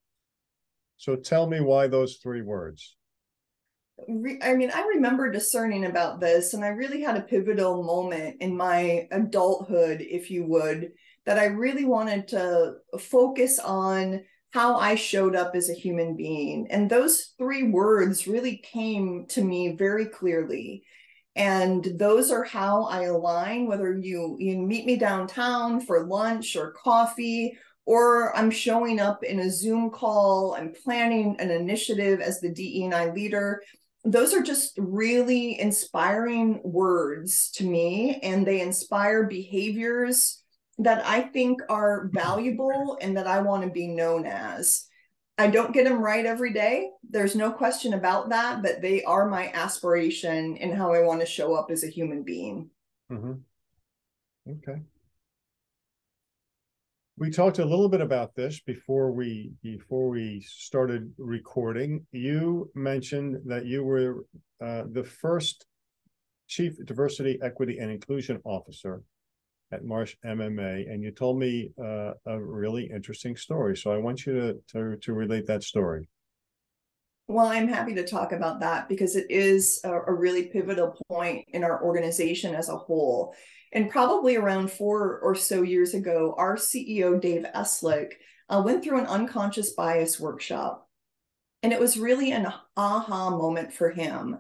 So 0.97 1.17
tell 1.17 1.47
me 1.47 1.61
why 1.61 1.87
those 1.87 2.19
three 2.23 2.43
words. 2.43 2.97
I 4.09 4.55
mean, 4.55 4.71
I 4.75 4.87
remember 4.95 5.31
discerning 5.31 5.85
about 5.85 6.21
this, 6.21 6.55
and 6.55 6.65
I 6.65 6.69
really 6.69 7.03
had 7.03 7.17
a 7.17 7.23
pivotal 7.23 7.83
moment 7.83 8.37
in 8.41 8.57
my 8.57 9.09
adulthood, 9.11 10.01
if 10.01 10.31
you 10.31 10.45
would, 10.47 10.93
that 11.27 11.39
I 11.39 11.47
really 11.47 11.85
wanted 11.85 12.29
to 12.29 12.75
focus 12.99 13.59
on 13.59 14.25
how 14.53 14.77
I 14.77 14.95
showed 14.97 15.37
up 15.37 15.55
as 15.55 15.71
a 15.71 15.75
human 15.75 16.17
being. 16.17 16.67
And 16.71 16.91
those 16.91 17.35
three 17.39 17.65
words 17.65 18.27
really 18.27 18.57
came 18.59 19.27
to 19.29 19.45
me 19.45 19.77
very 19.77 20.07
clearly. 20.07 20.85
And 21.37 21.85
those 21.97 22.33
are 22.33 22.43
how 22.43 22.85
I 22.85 23.05
align, 23.05 23.67
whether 23.67 23.97
you, 23.97 24.37
you 24.41 24.59
meet 24.59 24.87
me 24.87 24.97
downtown 24.97 25.81
for 25.81 26.07
lunch 26.07 26.57
or 26.57 26.73
coffee, 26.73 27.57
or 27.87 28.37
I'm 28.37 28.51
showing 28.51 29.01
up 29.01 29.23
in 29.25 29.41
a 29.41 29.51
Zoom 29.51 29.91
call, 29.91 30.55
I'm 30.55 30.73
planning 30.73 31.37
an 31.39 31.51
initiative 31.51 32.21
as 32.21 32.41
the 32.41 32.53
DE&I 32.53 33.11
leader 33.11 33.63
those 34.05 34.33
are 34.33 34.43
just 34.43 34.73
really 34.79 35.61
inspiring 35.61 36.61
words 36.65 37.51
to 37.53 37.65
me 37.65 38.19
and 38.23 38.47
they 38.47 38.61
inspire 38.61 39.25
behaviors 39.25 40.43
that 40.79 41.05
I 41.05 41.21
think 41.21 41.61
are 41.69 42.09
valuable 42.13 42.97
and 43.01 43.17
that 43.17 43.27
I 43.27 43.41
want 43.41 43.65
to 43.65 43.71
be 43.71 43.87
known 43.87 44.27
as. 44.27 44.87
I 45.37 45.49
don't 45.49 45.73
get 45.73 45.85
them 45.85 46.01
right 46.01 46.25
every 46.25 46.53
day. 46.53 46.91
There's 47.09 47.35
no 47.35 47.51
question 47.51 47.95
about 47.95 48.29
that, 48.31 48.63
but 48.63 48.83
they 48.83 49.05
are 49.05 49.29
my 49.29 49.51
aspiration 49.53 50.59
and 50.59 50.75
how 50.75 50.93
I 50.93 51.03
want 51.03 51.21
to 51.21 51.27
show 51.27 51.55
up 51.55 51.71
as 51.71 51.83
a 51.83 51.89
human 51.89 52.23
being. 52.23 52.71
Mm-hmm. 53.11 53.33
Okay 54.51 54.83
we 57.21 57.29
talked 57.29 57.59
a 57.59 57.65
little 57.65 57.91
bit 57.91 58.01
about 58.01 58.35
this 58.35 58.61
before 58.61 59.13
we 59.13 59.53
before 59.63 60.09
we 60.09 60.41
started 60.41 61.13
recording. 61.19 62.07
You 62.13 62.71
mentioned 62.75 63.43
that 63.45 63.67
you 63.67 63.85
were 63.85 64.25
uh, 64.65 64.85
the 64.91 65.05
first 65.05 65.67
chief 66.49 66.83
diversity, 66.87 67.39
equity, 67.43 67.77
and 67.79 67.91
inclusion 67.91 68.41
officer 68.45 69.03
at 69.71 69.85
Marsh 69.85 70.17
MMA, 70.25 70.91
and 70.91 71.03
you 71.03 71.11
told 71.11 71.39
me 71.39 71.73
uh, 71.79 72.13
a 72.25 72.41
really 72.41 72.91
interesting 72.91 73.37
story. 73.37 73.77
So 73.77 73.93
I 73.93 73.99
want 73.99 74.25
you 74.25 74.33
to, 74.33 74.55
to 74.73 74.97
to 74.97 75.13
relate 75.13 75.47
that 75.47 75.63
story. 75.63 76.09
Well, 77.31 77.47
I'm 77.47 77.69
happy 77.69 77.95
to 77.95 78.05
talk 78.05 78.33
about 78.33 78.59
that 78.59 78.89
because 78.89 79.15
it 79.15 79.31
is 79.31 79.81
a, 79.85 79.93
a 79.93 80.13
really 80.13 80.47
pivotal 80.47 80.97
point 81.09 81.45
in 81.53 81.63
our 81.63 81.81
organization 81.81 82.57
as 82.57 82.69
a 82.69 82.77
whole. 82.77 83.37
And 83.73 83.89
probably 83.89 84.35
around 84.35 84.73
four 84.73 85.21
or 85.21 85.37
so 85.37 85.63
years 85.63 85.95
ago, 85.95 86.35
our 86.37 86.57
CEO, 86.57 87.21
Dave 87.21 87.47
Eslick, 87.55 88.15
uh, 88.49 88.61
went 88.65 88.83
through 88.83 88.99
an 88.99 89.07
unconscious 89.07 89.75
bias 89.75 90.19
workshop. 90.19 90.89
And 91.63 91.73
it 91.73 91.79
was 91.79 91.97
really 91.97 92.33
an 92.33 92.53
aha 92.77 93.31
moment 93.31 93.73
for 93.73 93.91
him. 93.91 94.39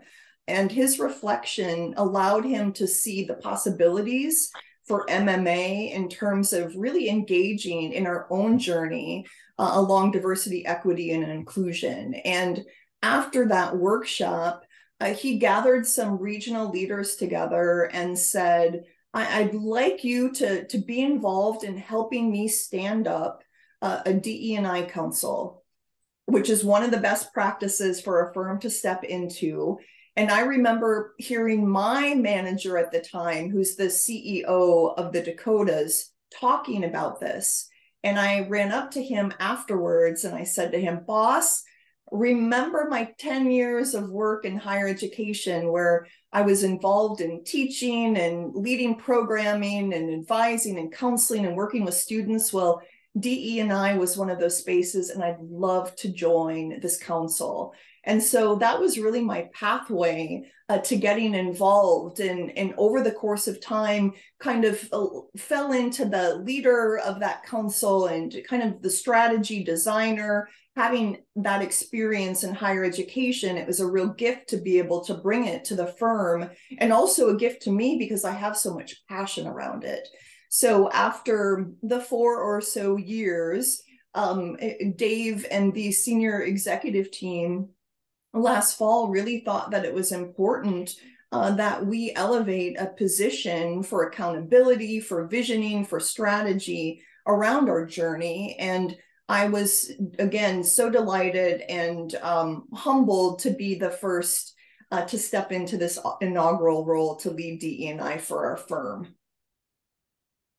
And 0.48 0.72
his 0.72 0.98
reflection 0.98 1.94
allowed 1.96 2.44
him 2.44 2.72
to 2.72 2.88
see 2.88 3.24
the 3.24 3.34
possibilities 3.34 4.50
for 4.84 5.06
MMA 5.06 5.92
in 5.92 6.08
terms 6.08 6.52
of 6.52 6.74
really 6.74 7.08
engaging 7.08 7.92
in 7.92 8.08
our 8.08 8.26
own 8.30 8.58
journey 8.58 9.24
uh, 9.60 9.70
along 9.74 10.10
diversity, 10.10 10.66
equity, 10.66 11.12
and 11.12 11.22
inclusion. 11.22 12.14
And 12.24 12.64
after 13.02 13.48
that 13.48 13.76
workshop, 13.76 14.64
uh, 15.00 15.14
he 15.14 15.38
gathered 15.38 15.86
some 15.86 16.18
regional 16.18 16.70
leaders 16.70 17.16
together 17.16 17.84
and 17.92 18.18
said, 18.18 18.84
I- 19.12 19.42
would 19.42 19.54
like 19.54 20.04
you 20.04 20.32
to, 20.34 20.66
to 20.66 20.78
be 20.78 21.00
involved 21.00 21.64
in 21.64 21.76
helping 21.76 22.30
me 22.30 22.48
stand 22.48 23.08
up 23.08 23.42
uh, 23.82 24.02
a 24.06 24.12
DE&I 24.12 24.82
council, 24.82 25.64
which 26.26 26.50
is 26.50 26.64
one 26.64 26.82
of 26.82 26.90
the 26.90 26.98
best 26.98 27.32
practices 27.32 28.00
for 28.00 28.28
a 28.28 28.34
firm 28.34 28.60
to 28.60 28.70
step 28.70 29.02
into. 29.04 29.78
And 30.16 30.30
I 30.30 30.40
remember 30.42 31.14
hearing 31.18 31.68
my 31.68 32.14
manager 32.14 32.76
at 32.76 32.92
the 32.92 33.00
time, 33.00 33.50
who's 33.50 33.74
the 33.74 33.84
CEO 33.84 34.94
of 34.96 35.12
the 35.12 35.22
Dakotas, 35.22 36.12
talking 36.38 36.84
about 36.84 37.20
this. 37.20 37.68
And 38.04 38.18
I 38.18 38.46
ran 38.48 38.70
up 38.70 38.92
to 38.92 39.02
him 39.02 39.32
afterwards 39.40 40.24
and 40.24 40.34
I 40.34 40.44
said 40.44 40.72
to 40.72 40.80
him, 40.80 41.04
Boss, 41.06 41.62
remember 42.12 42.86
my 42.88 43.12
10 43.18 43.50
years 43.50 43.94
of 43.94 44.10
work 44.10 44.44
in 44.44 44.56
higher 44.56 44.88
education 44.88 45.70
where 45.70 46.06
I 46.32 46.42
was 46.42 46.64
involved 46.64 47.20
in 47.20 47.44
teaching 47.44 48.16
and 48.16 48.54
leading 48.54 48.96
programming 48.96 49.94
and 49.94 50.12
advising 50.12 50.78
and 50.78 50.92
counseling 50.92 51.46
and 51.46 51.56
working 51.56 51.84
with 51.84 51.94
students. 51.94 52.52
Well, 52.52 52.82
DE 53.18 53.60
and 53.60 53.72
I 53.72 53.96
was 53.96 54.16
one 54.16 54.30
of 54.30 54.38
those 54.38 54.58
spaces, 54.58 55.10
and 55.10 55.22
I'd 55.22 55.40
love 55.40 55.94
to 55.96 56.12
join 56.12 56.78
this 56.80 57.02
council. 57.02 57.74
And 58.04 58.22
so 58.22 58.54
that 58.56 58.80
was 58.80 58.98
really 58.98 59.20
my 59.20 59.50
pathway 59.52 60.50
uh, 60.68 60.78
to 60.78 60.96
getting 60.96 61.34
involved. 61.34 62.20
And, 62.20 62.56
and 62.56 62.72
over 62.78 63.02
the 63.02 63.10
course 63.10 63.46
of 63.46 63.60
time, 63.60 64.12
kind 64.38 64.64
of 64.64 64.88
uh, 64.92 65.06
fell 65.36 65.72
into 65.72 66.04
the 66.06 66.36
leader 66.36 66.98
of 66.98 67.20
that 67.20 67.44
council 67.44 68.06
and 68.06 68.34
kind 68.48 68.62
of 68.62 68.80
the 68.80 68.90
strategy 68.90 69.64
designer. 69.64 70.48
Having 70.76 71.18
that 71.36 71.62
experience 71.62 72.44
in 72.44 72.54
higher 72.54 72.84
education, 72.84 73.56
it 73.56 73.66
was 73.66 73.80
a 73.80 73.86
real 73.86 74.08
gift 74.08 74.48
to 74.50 74.56
be 74.56 74.78
able 74.78 75.04
to 75.04 75.14
bring 75.14 75.46
it 75.46 75.64
to 75.64 75.74
the 75.74 75.88
firm 75.88 76.48
and 76.78 76.92
also 76.92 77.28
a 77.28 77.36
gift 77.36 77.62
to 77.62 77.72
me 77.72 77.98
because 77.98 78.24
I 78.24 78.32
have 78.32 78.56
so 78.56 78.74
much 78.74 79.02
passion 79.08 79.46
around 79.46 79.84
it. 79.84 80.08
So 80.48 80.90
after 80.90 81.70
the 81.82 82.00
four 82.00 82.40
or 82.40 82.60
so 82.60 82.96
years, 82.96 83.82
um, 84.14 84.56
Dave 84.96 85.46
and 85.50 85.72
the 85.74 85.92
senior 85.92 86.42
executive 86.42 87.10
team 87.10 87.70
last 88.32 88.78
fall 88.78 89.08
really 89.08 89.40
thought 89.40 89.70
that 89.72 89.84
it 89.84 89.94
was 89.94 90.12
important 90.12 90.94
uh, 91.32 91.54
that 91.54 91.84
we 91.86 92.12
elevate 92.16 92.76
a 92.78 92.86
position 92.86 93.82
for 93.82 94.04
accountability, 94.04 95.00
for 95.00 95.28
visioning, 95.28 95.84
for 95.84 96.00
strategy 96.00 97.02
around 97.26 97.68
our 97.68 97.86
journey. 97.86 98.56
And 98.58 98.96
I 99.30 99.46
was, 99.46 99.92
again, 100.18 100.64
so 100.64 100.90
delighted 100.90 101.60
and 101.60 102.12
um, 102.16 102.66
humbled 102.74 103.38
to 103.40 103.50
be 103.50 103.76
the 103.76 103.90
first 103.90 104.54
uh, 104.90 105.04
to 105.04 105.20
step 105.20 105.52
into 105.52 105.76
this 105.76 106.00
inaugural 106.20 106.84
role 106.84 107.14
to 107.18 107.30
lead 107.30 107.60
DE&I 107.60 108.18
for 108.18 108.46
our 108.46 108.56
firm. 108.56 109.14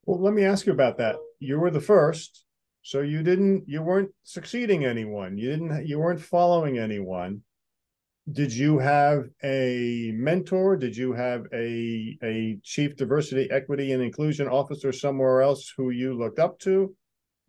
Well, 0.05 0.21
let 0.21 0.33
me 0.33 0.45
ask 0.45 0.65
you 0.65 0.71
about 0.71 0.99
that. 0.99 1.17
You 1.39 1.59
were 1.59 1.69
the 1.69 1.81
first, 1.81 2.45
so 2.81 3.01
you 3.01 3.23
didn't, 3.23 3.65
you 3.67 3.81
weren't 3.81 4.11
succeeding 4.23 4.85
anyone. 4.85 5.37
You 5.37 5.49
didn't, 5.49 5.85
you 5.85 5.99
weren't 5.99 6.21
following 6.21 6.77
anyone. 6.77 7.41
Did 8.31 8.53
you 8.53 8.79
have 8.79 9.25
a 9.43 10.13
mentor? 10.15 10.77
Did 10.77 10.95
you 10.95 11.11
have 11.11 11.45
a 11.53 12.17
a 12.23 12.57
chief 12.63 12.95
diversity, 12.95 13.51
equity, 13.51 13.91
and 13.91 14.01
inclusion 14.01 14.47
officer 14.47 14.93
somewhere 14.93 15.41
else 15.41 15.73
who 15.75 15.89
you 15.89 16.17
looked 16.17 16.39
up 16.39 16.57
to? 16.59 16.95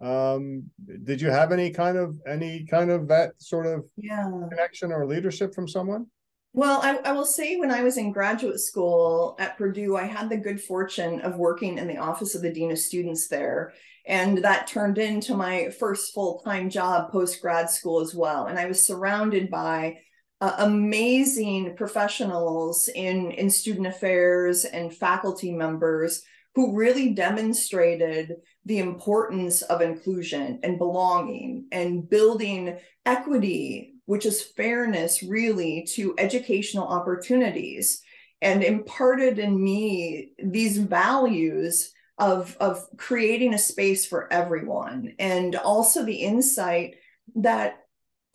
Um, 0.03 0.65
did 1.05 1.21
you 1.21 1.31
have 1.31 1.53
any 1.53 1.71
kind 1.71 1.97
of 1.97 2.17
any 2.27 2.65
kind 2.65 2.91
of 2.91 3.07
that 3.09 3.41
sort 3.41 3.67
of 3.67 3.85
yeah. 3.97 4.29
connection 4.51 4.91
or 4.91 5.07
leadership 5.07 5.55
from 5.55 5.69
someone? 5.69 6.07
Well, 6.55 6.81
I, 6.83 6.97
I, 7.09 7.13
will 7.13 7.25
say 7.25 7.57
when 7.57 7.71
I 7.71 7.83
was 7.83 7.97
in 7.97 8.13
graduate 8.13 8.61
school 8.61 9.37
at 9.39 9.57
Purdue, 9.57 9.97
I 9.97 10.05
had 10.05 10.29
the 10.29 10.37
good 10.37 10.61
fortune 10.61 11.21
of 11.23 11.37
working 11.37 11.79
in 11.79 11.89
the 11.89 11.97
office 11.97 12.35
of 12.35 12.43
the 12.43 12.53
Dean 12.53 12.71
of 12.71 12.79
Students 12.79 13.29
there. 13.29 13.73
And 14.05 14.39
that 14.39 14.67
turned 14.67 14.99
into 14.99 15.35
my 15.35 15.71
first 15.71 16.13
full 16.13 16.41
time 16.41 16.69
job 16.69 17.11
post 17.11 17.41
grad 17.41 17.71
school 17.71 18.01
as 18.01 18.15
well. 18.15 18.47
And 18.47 18.59
I 18.59 18.67
was 18.67 18.85
surrounded 18.85 19.51
by 19.51 19.99
uh, 20.43 20.57
amazing 20.59 21.77
professionals 21.77 22.89
in, 22.89 23.31
in 23.31 23.49
student 23.49 23.87
affairs 23.87 24.65
and 24.65 24.93
faculty 24.93 25.53
members 25.53 26.23
who 26.55 26.77
really 26.77 27.15
demonstrated 27.15 28.35
the 28.65 28.79
importance 28.79 29.63
of 29.63 29.81
inclusion 29.81 30.61
and 30.63 30.79
belonging 30.79 31.67
and 31.73 32.09
building 32.09 32.79
equity 33.05 33.93
which 34.07 34.27
is 34.27 34.43
fairness 34.43 35.23
really 35.23 35.87
to 35.95 36.15
educational 36.19 36.87
opportunities. 36.87 38.03
And 38.41 38.65
imparted 38.65 39.39
in 39.39 39.63
me 39.63 40.33
these 40.43 40.77
values 40.77 41.93
of, 42.19 42.57
of 42.61 42.85
creating 42.97 43.55
a 43.55 43.59
space 43.59 44.05
for 44.05 44.31
everyone 44.33 45.15
and 45.19 45.55
also 45.55 46.05
the 46.05 46.17
insight 46.17 46.97
that 47.37 47.79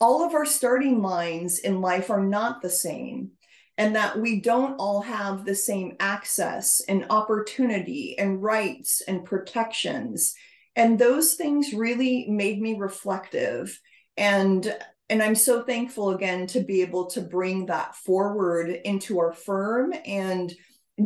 all 0.00 0.24
of 0.24 0.34
our 0.34 0.46
starting 0.46 1.02
lines 1.02 1.58
in 1.58 1.80
life 1.80 2.10
are 2.10 2.24
not 2.24 2.62
the 2.62 2.70
same 2.70 3.32
and 3.78 3.96
that 3.96 4.20
we 4.20 4.40
don't 4.40 4.74
all 4.74 5.00
have 5.00 5.44
the 5.44 5.54
same 5.54 5.96
access 6.00 6.82
and 6.88 7.06
opportunity 7.08 8.18
and 8.18 8.42
rights 8.42 9.00
and 9.08 9.24
protections 9.24 10.34
and 10.76 10.98
those 10.98 11.34
things 11.34 11.72
really 11.72 12.26
made 12.28 12.60
me 12.60 12.74
reflective 12.74 13.80
and 14.16 14.76
and 15.10 15.22
I'm 15.22 15.34
so 15.34 15.62
thankful 15.62 16.10
again 16.10 16.46
to 16.48 16.60
be 16.60 16.82
able 16.82 17.06
to 17.06 17.22
bring 17.22 17.66
that 17.66 17.96
forward 17.96 18.68
into 18.68 19.18
our 19.18 19.32
firm 19.32 19.94
and 20.04 20.52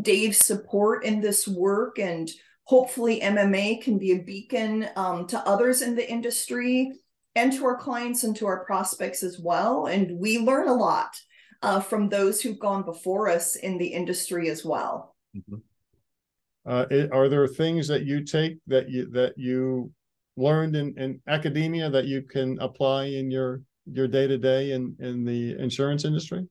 Dave's 0.00 0.38
support 0.38 1.04
in 1.04 1.20
this 1.20 1.46
work. 1.46 1.98
And 1.98 2.28
hopefully, 2.64 3.20
MMA 3.20 3.82
can 3.82 3.98
be 3.98 4.12
a 4.12 4.22
beacon 4.22 4.88
um, 4.96 5.26
to 5.28 5.38
others 5.46 5.82
in 5.82 5.94
the 5.94 6.10
industry 6.10 6.92
and 7.36 7.52
to 7.52 7.64
our 7.64 7.76
clients 7.76 8.24
and 8.24 8.34
to 8.36 8.46
our 8.46 8.64
prospects 8.64 9.22
as 9.22 9.38
well. 9.38 9.86
And 9.86 10.18
we 10.18 10.38
learn 10.38 10.68
a 10.68 10.74
lot 10.74 11.14
uh, 11.62 11.80
from 11.80 12.08
those 12.08 12.40
who've 12.40 12.58
gone 12.58 12.82
before 12.82 13.28
us 13.28 13.56
in 13.56 13.78
the 13.78 13.86
industry 13.86 14.50
as 14.50 14.64
well. 14.64 15.14
Mm-hmm. 15.36 15.56
Uh, 16.64 16.86
it, 16.90 17.12
are 17.12 17.28
there 17.28 17.46
things 17.48 17.88
that 17.88 18.04
you 18.04 18.24
take 18.24 18.58
that 18.66 18.88
you 18.88 19.10
that 19.10 19.36
you 19.36 19.90
learned 20.36 20.76
in, 20.76 20.96
in 20.96 21.20
academia 21.26 21.90
that 21.90 22.06
you 22.06 22.22
can 22.22 22.58
apply 22.60 23.06
in 23.06 23.30
your 23.30 23.62
your 23.90 24.06
day 24.06 24.26
to 24.26 24.38
day 24.38 24.72
in 24.72 24.94
in 25.00 25.24
the 25.24 25.56
insurance 25.58 26.04
industry? 26.04 26.46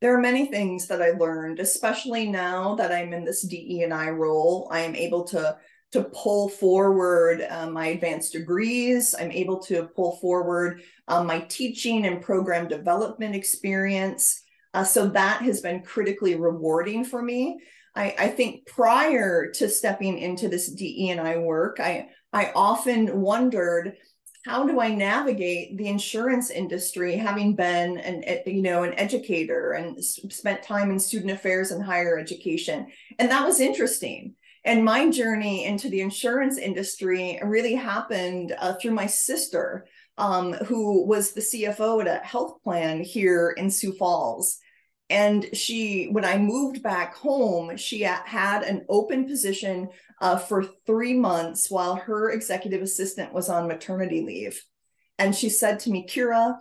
There 0.00 0.16
are 0.16 0.20
many 0.20 0.46
things 0.46 0.86
that 0.86 1.02
I 1.02 1.10
learned, 1.10 1.60
especially 1.60 2.28
now 2.28 2.74
that 2.76 2.90
I'm 2.90 3.12
in 3.12 3.24
this 3.24 3.42
DE 3.42 3.82
and 3.82 3.92
I 3.92 4.08
role. 4.08 4.68
I 4.70 4.80
am 4.80 4.94
able 4.94 5.24
to 5.24 5.58
to 5.92 6.04
pull 6.04 6.48
forward 6.48 7.46
um, 7.50 7.72
my 7.72 7.88
advanced 7.88 8.32
degrees. 8.32 9.14
I'm 9.18 9.32
able 9.32 9.58
to 9.64 9.88
pull 9.96 10.16
forward 10.16 10.82
um, 11.08 11.26
my 11.26 11.40
teaching 11.40 12.06
and 12.06 12.22
program 12.22 12.68
development 12.68 13.34
experience. 13.34 14.42
Uh, 14.72 14.84
so 14.84 15.08
that 15.08 15.42
has 15.42 15.60
been 15.60 15.82
critically 15.82 16.36
rewarding 16.36 17.04
for 17.04 17.20
me. 17.20 17.58
I, 17.96 18.14
I 18.18 18.28
think 18.28 18.66
prior 18.66 19.50
to 19.50 19.68
stepping 19.68 20.18
into 20.18 20.48
this 20.48 20.70
DE 20.72 21.10
and 21.10 21.20
I 21.20 21.38
work, 21.38 21.80
I 21.80 22.08
I 22.32 22.52
often 22.54 23.20
wondered 23.20 23.96
how 24.46 24.66
do 24.66 24.80
I 24.80 24.94
navigate 24.94 25.76
the 25.76 25.88
insurance 25.88 26.50
industry, 26.50 27.16
having 27.16 27.56
been 27.56 27.98
an 27.98 28.22
you 28.46 28.62
know 28.62 28.84
an 28.84 28.94
educator 28.94 29.72
and 29.72 30.02
spent 30.02 30.62
time 30.62 30.90
in 30.90 30.98
student 30.98 31.32
affairs 31.32 31.72
and 31.72 31.82
higher 31.82 32.18
education, 32.18 32.86
and 33.18 33.30
that 33.30 33.44
was 33.44 33.60
interesting. 33.60 34.34
And 34.64 34.84
my 34.84 35.10
journey 35.10 35.64
into 35.64 35.88
the 35.88 36.02
insurance 36.02 36.58
industry 36.58 37.40
really 37.42 37.74
happened 37.74 38.54
uh, 38.58 38.74
through 38.74 38.90
my 38.90 39.06
sister, 39.06 39.86
um, 40.18 40.52
who 40.52 41.06
was 41.06 41.32
the 41.32 41.40
CFO 41.40 42.02
at 42.02 42.06
a 42.06 42.24
health 42.24 42.62
plan 42.62 43.02
here 43.02 43.54
in 43.56 43.70
Sioux 43.70 43.92
Falls. 43.92 44.58
And 45.08 45.48
she, 45.56 46.08
when 46.12 46.24
I 46.24 46.38
moved 46.38 46.82
back 46.82 47.16
home, 47.16 47.76
she 47.76 48.02
had 48.02 48.62
an 48.62 48.84
open 48.88 49.26
position 49.26 49.88
uh, 50.20 50.36
for 50.36 50.64
three 50.86 51.14
months 51.14 51.68
while 51.70 51.96
her 51.96 52.30
executive 52.30 52.82
assistant 52.82 53.32
was 53.32 53.48
on 53.48 53.66
maternity 53.66 54.20
leave. 54.20 54.62
And 55.18 55.34
she 55.34 55.48
said 55.48 55.80
to 55.80 55.90
me, 55.90 56.06
Kira, 56.08 56.56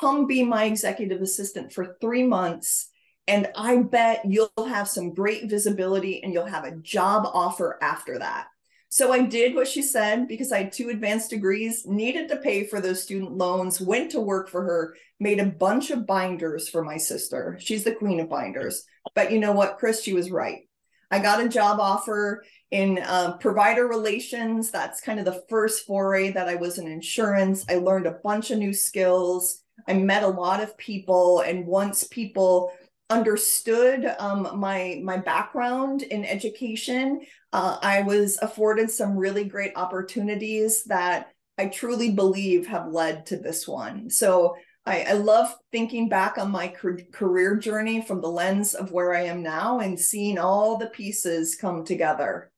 come 0.00 0.26
be 0.26 0.42
my 0.42 0.64
executive 0.64 1.22
assistant 1.22 1.72
for 1.72 1.96
three 2.00 2.24
months. 2.24 2.90
And 3.28 3.48
I 3.56 3.76
bet 3.82 4.22
you'll 4.24 4.50
have 4.58 4.88
some 4.88 5.14
great 5.14 5.48
visibility 5.48 6.22
and 6.22 6.32
you'll 6.32 6.46
have 6.46 6.64
a 6.64 6.76
job 6.76 7.28
offer 7.32 7.78
after 7.80 8.18
that. 8.18 8.46
So 8.88 9.10
I 9.10 9.22
did 9.22 9.54
what 9.54 9.68
she 9.68 9.80
said 9.80 10.28
because 10.28 10.52
I 10.52 10.64
had 10.64 10.72
two 10.72 10.90
advanced 10.90 11.30
degrees, 11.30 11.86
needed 11.86 12.28
to 12.28 12.36
pay 12.36 12.66
for 12.66 12.78
those 12.78 13.02
student 13.02 13.32
loans, 13.32 13.80
went 13.80 14.10
to 14.10 14.20
work 14.20 14.50
for 14.50 14.62
her, 14.62 14.94
made 15.18 15.40
a 15.40 15.46
bunch 15.46 15.90
of 15.90 16.06
binders 16.06 16.68
for 16.68 16.84
my 16.84 16.98
sister. 16.98 17.56
She's 17.58 17.84
the 17.84 17.94
queen 17.94 18.20
of 18.20 18.28
binders. 18.28 18.84
But 19.14 19.32
you 19.32 19.38
know 19.38 19.52
what, 19.52 19.78
Chris, 19.78 20.02
she 20.02 20.12
was 20.12 20.30
right. 20.30 20.68
I 21.10 21.20
got 21.20 21.42
a 21.42 21.48
job 21.48 21.80
offer 21.80 22.44
in 22.70 22.98
uh, 22.98 23.38
provider 23.38 23.86
relations. 23.86 24.70
That's 24.70 25.00
kind 25.00 25.18
of 25.18 25.24
the 25.24 25.42
first 25.48 25.86
foray 25.86 26.32
that 26.32 26.48
I 26.48 26.56
was 26.56 26.78
in 26.78 26.86
insurance. 26.86 27.64
I 27.70 27.76
learned 27.76 28.06
a 28.06 28.18
bunch 28.22 28.50
of 28.50 28.58
new 28.58 28.74
skills. 28.74 29.62
I 29.88 29.94
met 29.94 30.22
a 30.22 30.28
lot 30.28 30.62
of 30.62 30.76
people, 30.76 31.40
and 31.40 31.66
once 31.66 32.04
people 32.04 32.72
understood 33.12 34.14
um, 34.18 34.58
my 34.58 35.00
my 35.04 35.18
background 35.18 36.02
in 36.02 36.24
education, 36.24 37.20
uh, 37.52 37.78
I 37.82 38.02
was 38.02 38.38
afforded 38.40 38.90
some 38.90 39.16
really 39.16 39.44
great 39.44 39.72
opportunities 39.76 40.84
that 40.84 41.32
I 41.58 41.66
truly 41.66 42.10
believe 42.10 42.66
have 42.66 42.88
led 42.88 43.26
to 43.26 43.36
this 43.36 43.68
one. 43.68 44.08
So 44.10 44.56
I, 44.84 45.02
I 45.02 45.12
love 45.12 45.54
thinking 45.70 46.08
back 46.08 46.38
on 46.38 46.50
my 46.50 46.74
career 47.12 47.56
journey 47.56 48.02
from 48.02 48.20
the 48.20 48.30
lens 48.30 48.74
of 48.74 48.90
where 48.90 49.14
I 49.14 49.24
am 49.24 49.42
now 49.42 49.78
and 49.78 49.98
seeing 49.98 50.38
all 50.38 50.78
the 50.78 50.88
pieces 50.88 51.54
come 51.54 51.84
together. 51.84 52.50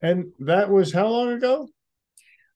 And 0.00 0.32
that 0.40 0.70
was 0.70 0.92
how 0.92 1.08
long 1.08 1.32
ago? 1.32 1.68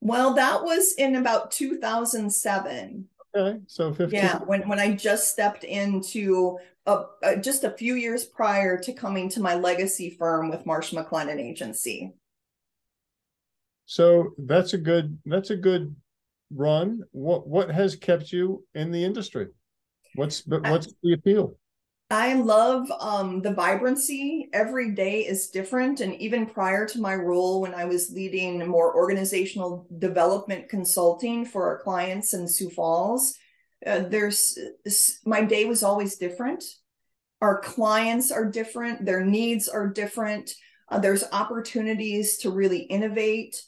Well, 0.00 0.34
that 0.34 0.62
was 0.62 0.94
in 0.96 1.16
about 1.16 1.50
2007. 1.50 3.08
Okay, 3.38 3.60
so 3.68 3.92
15. 3.92 4.18
Yeah, 4.18 4.38
when, 4.38 4.68
when 4.68 4.80
I 4.80 4.94
just 4.94 5.30
stepped 5.30 5.62
into 5.62 6.58
a, 6.86 7.04
a, 7.22 7.36
just 7.36 7.62
a 7.62 7.70
few 7.70 7.94
years 7.94 8.24
prior 8.24 8.78
to 8.78 8.92
coming 8.92 9.28
to 9.30 9.40
my 9.40 9.54
legacy 9.54 10.10
firm 10.10 10.50
with 10.50 10.66
Marsh 10.66 10.92
McLennan 10.92 11.38
Agency. 11.38 12.14
So 13.86 14.32
that's 14.38 14.74
a 14.74 14.78
good 14.78 15.18
that's 15.24 15.50
a 15.50 15.56
good 15.56 15.94
run. 16.52 17.02
What 17.12 17.46
what 17.46 17.70
has 17.70 17.96
kept 17.96 18.32
you 18.32 18.64
in 18.74 18.90
the 18.90 19.02
industry? 19.02 19.48
What's 20.14 20.44
what's 20.46 20.92
the 21.02 21.12
appeal? 21.12 21.56
I 22.10 22.34
love 22.34 22.90
um, 23.00 23.42
the 23.42 23.52
vibrancy. 23.52 24.48
Every 24.54 24.92
day 24.92 25.26
is 25.26 25.50
different. 25.50 26.00
And 26.00 26.14
even 26.14 26.46
prior 26.46 26.86
to 26.86 27.00
my 27.00 27.14
role, 27.14 27.60
when 27.60 27.74
I 27.74 27.84
was 27.84 28.10
leading 28.10 28.66
more 28.66 28.96
organizational 28.96 29.86
development 29.98 30.70
consulting 30.70 31.44
for 31.44 31.66
our 31.66 31.82
clients 31.82 32.32
in 32.32 32.48
Sioux 32.48 32.70
Falls, 32.70 33.34
uh, 33.86 34.00
there's 34.00 34.58
my 35.26 35.44
day 35.44 35.66
was 35.66 35.82
always 35.82 36.16
different. 36.16 36.64
Our 37.42 37.60
clients 37.60 38.32
are 38.32 38.50
different, 38.50 39.04
their 39.04 39.24
needs 39.24 39.68
are 39.68 39.86
different. 39.86 40.50
Uh, 40.88 40.98
there's 40.98 41.24
opportunities 41.32 42.38
to 42.38 42.50
really 42.50 42.80
innovate 42.80 43.62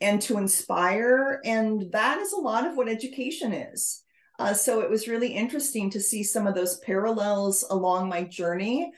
and 0.00 0.22
to 0.22 0.38
inspire. 0.38 1.40
And 1.44 1.90
that 1.92 2.18
is 2.18 2.32
a 2.32 2.40
lot 2.40 2.64
of 2.64 2.76
what 2.76 2.88
education 2.88 3.52
is. 3.52 4.01
Uh, 4.38 4.54
so 4.54 4.80
it 4.80 4.90
was 4.90 5.08
really 5.08 5.28
interesting 5.28 5.90
to 5.90 6.00
see 6.00 6.22
some 6.22 6.46
of 6.46 6.54
those 6.54 6.78
parallels 6.78 7.64
along 7.70 8.08
my 8.08 8.22
journey. 8.24 8.90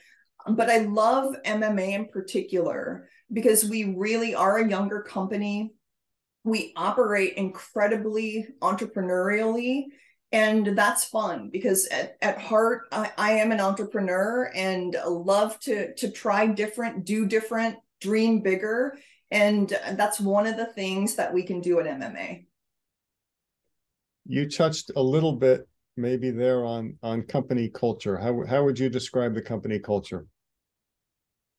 But 0.47 0.69
I 0.69 0.79
love 0.79 1.35
MMA 1.45 1.93
in 1.93 2.07
particular 2.07 3.09
because 3.31 3.65
we 3.65 3.95
really 3.95 4.35
are 4.35 4.57
a 4.57 4.69
younger 4.69 5.01
company. 5.01 5.73
We 6.43 6.73
operate 6.75 7.33
incredibly 7.33 8.47
entrepreneurially. 8.61 9.85
And 10.31 10.77
that's 10.77 11.05
fun 11.05 11.49
because 11.51 11.87
at, 11.87 12.17
at 12.21 12.39
heart, 12.39 12.83
I, 12.91 13.11
I 13.17 13.31
am 13.33 13.51
an 13.51 13.59
entrepreneur 13.59 14.51
and 14.55 14.95
love 15.07 15.59
to, 15.61 15.93
to 15.95 16.11
try 16.11 16.47
different, 16.47 17.05
do 17.05 17.25
different, 17.25 17.77
dream 18.01 18.41
bigger. 18.41 18.97
And 19.31 19.69
that's 19.93 20.19
one 20.19 20.45
of 20.45 20.57
the 20.57 20.67
things 20.67 21.15
that 21.15 21.33
we 21.33 21.43
can 21.43 21.61
do 21.61 21.79
at 21.79 21.85
MMA 21.85 22.45
you 24.25 24.49
touched 24.49 24.91
a 24.95 25.01
little 25.01 25.33
bit 25.33 25.67
maybe 25.97 26.31
there 26.31 26.65
on 26.65 26.97
on 27.01 27.23
company 27.23 27.69
culture. 27.69 28.17
How 28.17 28.43
how 28.45 28.63
would 28.63 28.79
you 28.79 28.89
describe 28.89 29.33
the 29.33 29.41
company 29.41 29.79
culture? 29.79 30.25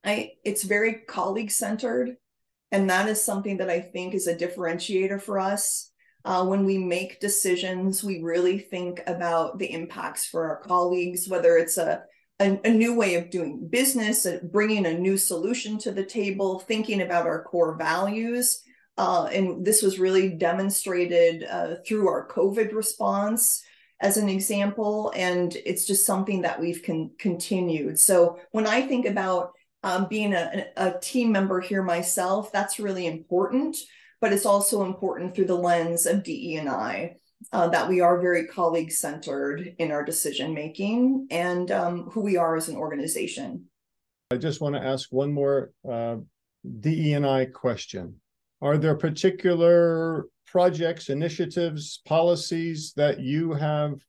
I 0.04 0.32
it's 0.44 0.62
very 0.62 1.00
colleague 1.08 1.50
centered, 1.50 2.16
and 2.70 2.90
that 2.90 3.08
is 3.08 3.22
something 3.22 3.58
that 3.58 3.70
I 3.70 3.80
think 3.80 4.14
is 4.14 4.26
a 4.26 4.36
differentiator 4.36 5.20
for 5.20 5.38
us. 5.38 5.90
Uh, 6.24 6.44
when 6.44 6.64
we 6.64 6.76
make 6.76 7.20
decisions, 7.20 8.02
we 8.02 8.20
really 8.20 8.58
think 8.58 9.00
about 9.06 9.58
the 9.58 9.72
impacts 9.72 10.26
for 10.26 10.48
our 10.48 10.60
colleagues, 10.60 11.28
whether 11.28 11.56
it's 11.56 11.78
a 11.78 12.02
a, 12.38 12.60
a 12.64 12.70
new 12.70 12.94
way 12.94 13.14
of 13.14 13.30
doing 13.30 13.66
business, 13.68 14.26
bringing 14.52 14.84
a 14.84 14.98
new 14.98 15.16
solution 15.16 15.78
to 15.78 15.92
the 15.92 16.04
table, 16.04 16.58
thinking 16.58 17.00
about 17.00 17.26
our 17.26 17.42
core 17.42 17.76
values 17.78 18.62
uh, 18.98 19.28
and 19.32 19.64
this 19.64 19.82
was 19.82 19.98
really 19.98 20.30
demonstrated 20.30 21.44
uh, 21.44 21.76
through 21.86 22.08
our 22.08 22.26
COVID 22.28 22.72
response 22.72 23.62
as 24.00 24.16
an 24.16 24.28
example. 24.28 25.12
And 25.14 25.54
it's 25.64 25.86
just 25.86 26.06
something 26.06 26.42
that 26.42 26.60
we've 26.60 26.82
con- 26.82 27.10
continued. 27.18 27.98
So 27.98 28.38
when 28.52 28.66
I 28.66 28.82
think 28.82 29.06
about 29.06 29.52
um, 29.82 30.08
being 30.08 30.32
a, 30.32 30.66
a 30.76 30.98
team 31.00 31.30
member 31.30 31.60
here 31.60 31.82
myself, 31.82 32.50
that's 32.52 32.78
really 32.78 33.06
important. 33.06 33.76
But 34.20 34.32
it's 34.32 34.46
also 34.46 34.84
important 34.84 35.34
through 35.34 35.44
the 35.44 35.54
lens 35.54 36.06
of 36.06 36.22
DE 36.22 36.56
and 36.56 36.68
I. 36.68 37.16
Uh, 37.52 37.68
that 37.68 37.86
we 37.86 38.00
are 38.00 38.18
very 38.18 38.46
colleague 38.46 38.90
centered 38.90 39.76
in 39.78 39.92
our 39.92 40.02
decision 40.02 40.54
making 40.54 41.28
and 41.30 41.70
um, 41.70 42.04
who 42.10 42.22
we 42.22 42.38
are 42.38 42.56
as 42.56 42.70
an 42.70 42.76
organization. 42.76 43.66
I 44.30 44.38
just 44.38 44.62
want 44.62 44.74
to 44.74 44.82
ask 44.82 45.12
one 45.12 45.32
more 45.32 45.70
uh, 45.88 46.16
I 46.64 47.44
question. 47.52 48.20
Are 48.62 48.78
there 48.78 48.94
particular 48.94 50.26
projects, 50.46 51.08
initiatives, 51.10 52.00
policies 52.06 52.92
that 52.96 53.20
you 53.20 53.52
have 53.52 54.00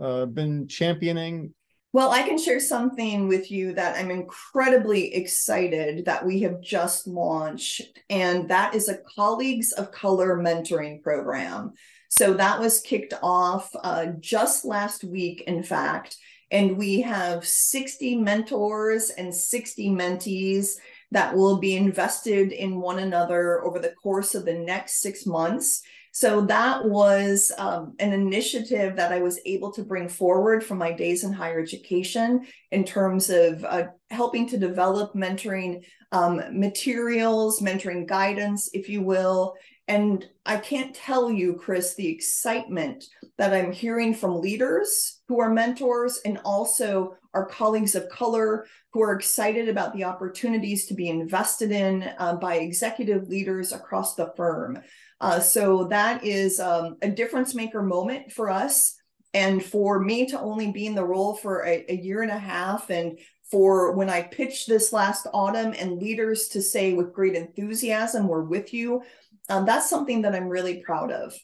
uh, 0.00 0.26
been 0.26 0.68
championing? 0.68 1.54
Well, 1.94 2.10
I 2.10 2.22
can 2.22 2.36
share 2.36 2.60
something 2.60 3.28
with 3.28 3.50
you 3.50 3.72
that 3.72 3.96
I'm 3.96 4.10
incredibly 4.10 5.14
excited 5.14 6.04
that 6.04 6.24
we 6.24 6.40
have 6.42 6.60
just 6.60 7.06
launched, 7.06 7.98
and 8.10 8.48
that 8.50 8.74
is 8.74 8.90
a 8.90 8.98
Colleagues 9.16 9.72
of 9.72 9.90
Color 9.90 10.36
mentoring 10.36 11.02
program. 11.02 11.72
So 12.10 12.34
that 12.34 12.60
was 12.60 12.80
kicked 12.80 13.14
off 13.22 13.70
uh, 13.82 14.06
just 14.20 14.66
last 14.66 15.02
week, 15.02 15.44
in 15.46 15.62
fact, 15.62 16.16
and 16.50 16.76
we 16.76 17.00
have 17.00 17.46
60 17.46 18.16
mentors 18.16 19.10
and 19.10 19.34
60 19.34 19.88
mentees 19.90 20.76
that 21.10 21.34
will 21.34 21.58
be 21.58 21.76
invested 21.76 22.52
in 22.52 22.80
one 22.80 22.98
another 22.98 23.64
over 23.64 23.78
the 23.78 23.94
course 24.02 24.34
of 24.34 24.44
the 24.44 24.54
next 24.54 25.00
six 25.00 25.26
months. 25.26 25.82
So 26.12 26.40
that 26.46 26.84
was 26.84 27.52
um, 27.58 27.94
an 27.98 28.12
initiative 28.12 28.96
that 28.96 29.12
I 29.12 29.20
was 29.20 29.38
able 29.46 29.70
to 29.72 29.84
bring 29.84 30.08
forward 30.08 30.64
from 30.64 30.78
my 30.78 30.92
days 30.92 31.22
in 31.22 31.32
higher 31.32 31.60
education 31.60 32.46
in 32.72 32.84
terms 32.84 33.30
of 33.30 33.64
uh, 33.64 33.84
helping 34.10 34.48
to 34.48 34.58
develop 34.58 35.14
mentoring 35.14 35.84
um, 36.10 36.42
materials, 36.52 37.60
mentoring 37.60 38.06
guidance, 38.06 38.70
if 38.72 38.88
you 38.88 39.02
will. 39.02 39.54
And 39.86 40.28
I 40.44 40.56
can't 40.56 40.94
tell 40.94 41.30
you, 41.30 41.54
Chris, 41.54 41.94
the 41.94 42.08
excitement 42.08 43.04
that 43.36 43.54
I'm 43.54 43.72
hearing 43.72 44.14
from 44.14 44.40
leaders 44.40 45.17
who 45.28 45.40
are 45.40 45.50
mentors 45.50 46.20
and 46.24 46.38
also 46.44 47.14
our 47.34 47.46
colleagues 47.46 47.94
of 47.94 48.08
color 48.08 48.66
who 48.92 49.02
are 49.02 49.12
excited 49.12 49.68
about 49.68 49.94
the 49.94 50.02
opportunities 50.02 50.86
to 50.86 50.94
be 50.94 51.08
invested 51.08 51.70
in 51.70 52.10
uh, 52.18 52.34
by 52.36 52.56
executive 52.56 53.28
leaders 53.28 53.72
across 53.72 54.14
the 54.14 54.32
firm. 54.36 54.78
Uh, 55.20 55.38
so 55.38 55.84
that 55.84 56.24
is 56.24 56.58
um, 56.58 56.96
a 57.02 57.10
difference 57.10 57.54
maker 57.54 57.82
moment 57.82 58.32
for 58.32 58.50
us. 58.50 58.94
And 59.34 59.62
for 59.62 60.00
me 60.00 60.24
to 60.26 60.40
only 60.40 60.72
be 60.72 60.86
in 60.86 60.94
the 60.94 61.04
role 61.04 61.34
for 61.34 61.66
a, 61.66 61.84
a 61.92 61.96
year 61.96 62.22
and 62.22 62.30
a 62.30 62.38
half, 62.38 62.88
and 62.88 63.18
for 63.50 63.92
when 63.92 64.08
I 64.08 64.22
pitched 64.22 64.68
this 64.68 64.90
last 64.90 65.26
autumn, 65.34 65.74
and 65.78 66.00
leaders 66.00 66.48
to 66.48 66.62
say 66.62 66.94
with 66.94 67.12
great 67.12 67.34
enthusiasm, 67.34 68.26
we're 68.26 68.42
with 68.42 68.72
you, 68.72 69.02
um, 69.50 69.66
that's 69.66 69.90
something 69.90 70.22
that 70.22 70.34
I'm 70.34 70.48
really 70.48 70.82
proud 70.82 71.12
of. 71.12 71.34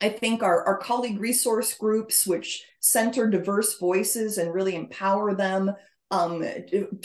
I 0.00 0.10
think 0.10 0.42
our, 0.42 0.64
our 0.64 0.78
colleague 0.78 1.20
resource 1.20 1.74
groups, 1.74 2.26
which 2.26 2.64
center 2.80 3.28
diverse 3.28 3.78
voices 3.78 4.38
and 4.38 4.54
really 4.54 4.76
empower 4.76 5.34
them 5.34 5.74
um, 6.10 6.44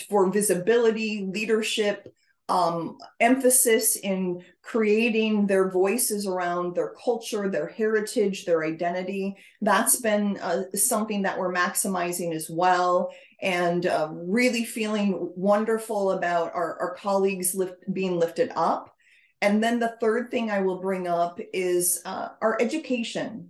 for 0.09 0.31
visibility, 0.31 1.27
leadership, 1.33 2.13
um, 2.49 2.97
emphasis 3.19 3.95
in 3.95 4.43
creating 4.61 5.47
their 5.47 5.71
voices 5.71 6.27
around 6.27 6.75
their 6.75 6.93
culture, 7.03 7.49
their 7.49 7.67
heritage, 7.67 8.45
their 8.45 8.63
identity. 8.63 9.35
That's 9.61 9.99
been 10.01 10.37
uh, 10.41 10.63
something 10.75 11.21
that 11.23 11.37
we're 11.37 11.53
maximizing 11.53 12.33
as 12.33 12.49
well, 12.49 13.11
and 13.41 13.85
uh, 13.85 14.09
really 14.11 14.65
feeling 14.65 15.31
wonderful 15.35 16.11
about 16.11 16.53
our, 16.53 16.77
our 16.79 16.95
colleagues 16.95 17.55
lift, 17.55 17.75
being 17.91 18.19
lifted 18.19 18.51
up. 18.55 18.92
And 19.43 19.61
then 19.61 19.77
the 19.77 19.97
third 19.99 20.31
thing 20.31 20.49
I 20.49 20.61
will 20.61 20.79
bring 20.79 21.05
up 21.05 21.37
is 21.51 22.01
uh, 22.05 22.29
our 22.41 22.57
education. 22.61 23.49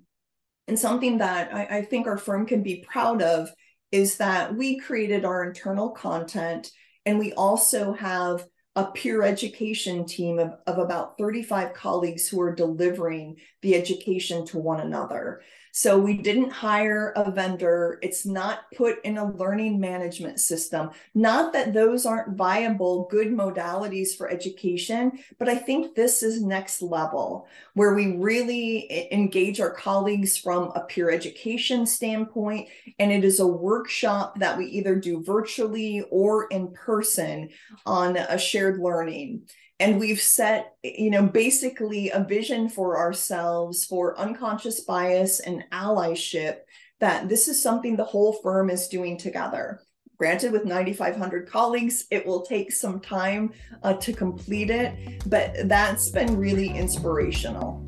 And 0.68 0.80
something 0.80 1.20
that 1.20 1.54
I, 1.54 1.66
I 1.78 1.82
think 1.84 2.08
our 2.08 2.18
firm 2.18 2.48
can 2.48 2.64
be 2.64 2.84
proud 2.90 3.22
of 3.22 3.52
is 3.92 4.18
that 4.18 4.56
we 4.56 4.80
created 4.80 5.24
our 5.24 5.44
internal 5.44 5.92
content 5.92 6.72
and 7.06 7.20
we 7.20 7.32
also 7.34 7.94
have 7.94 8.44
a 8.76 8.86
peer 8.86 9.22
education 9.22 10.04
team 10.04 10.40
of, 10.40 10.56
of 10.66 10.80
about 10.80 11.16
35 11.20 11.76
colleagues 11.76 12.28
who 12.28 12.42
are 12.42 12.56
delivering 12.56 13.36
the 13.62 13.76
education 13.76 14.48
to 14.48 14.58
one 14.58 14.80
another. 14.80 15.44
So 15.76 15.98
we 15.98 16.18
didn't 16.18 16.52
hire 16.52 17.14
a 17.16 17.32
vendor. 17.32 17.98
It's 18.04 18.28
not 18.28 18.72
put 18.78 19.04
in 19.04 19.18
a 19.18 19.32
learning 19.32 19.80
management 19.80 20.40
system. 20.40 20.92
Not 21.16 21.52
that 21.54 21.74
those 21.74 22.06
aren't 22.06 22.38
viable, 22.38 23.08
good 23.10 23.30
modalities 23.30 24.16
for 24.16 24.30
education, 24.30 25.18
but 25.40 25.50
I 25.50 25.56
think 25.56 25.96
this 25.96 26.22
is 26.22 26.44
next 26.44 26.84
level 26.84 27.48
where 27.74 27.96
we 27.96 28.18
really 28.18 29.12
engage 29.12 29.60
our 29.60 29.72
colleagues 29.72 30.38
from 30.38 30.72
a 30.76 30.82
peer 30.82 31.10
education 31.10 31.88
standpoint. 31.88 32.70
And 33.00 33.12
it 33.12 33.24
is 33.24 33.40
a 33.40 33.48
workshop 33.48 34.38
that 34.42 34.56
we 34.56 34.68
either 34.68 34.96
do 34.96 35.24
virtually 35.24 36.04
or 36.12 36.46
in 36.50 36.68
person 36.68 37.50
on 37.84 38.16
a 38.16 38.38
shared 38.38 38.78
learning 38.78 39.48
and 39.80 40.00
we've 40.00 40.22
set 40.22 40.76
you 40.84 41.10
know 41.10 41.24
basically 41.24 42.10
a 42.12 42.24
vision 42.24 42.70
for 42.70 42.98
ourselves 42.98 43.86
for 43.86 44.18
unconscious 44.20 44.82
bias 44.82 45.40
and 45.40 45.64
allyship 45.72 46.60
that 47.00 47.28
this 47.28 47.48
is 47.48 47.62
something 47.62 47.96
the 47.96 48.04
whole 48.04 48.34
firm 48.34 48.70
is 48.70 48.88
doing 48.88 49.18
together. 49.18 49.82
Granted 50.18 50.52
with 50.52 50.64
9500 50.64 51.50
colleagues 51.50 52.06
it 52.12 52.26
will 52.26 52.42
take 52.42 52.72
some 52.72 53.00
time 53.00 53.52
uh, 53.82 53.94
to 53.94 54.14
complete 54.14 54.70
it 54.70 55.24
but 55.28 55.56
that's 55.66 56.10
been 56.10 56.38
really 56.38 56.70
inspirational. 56.70 57.86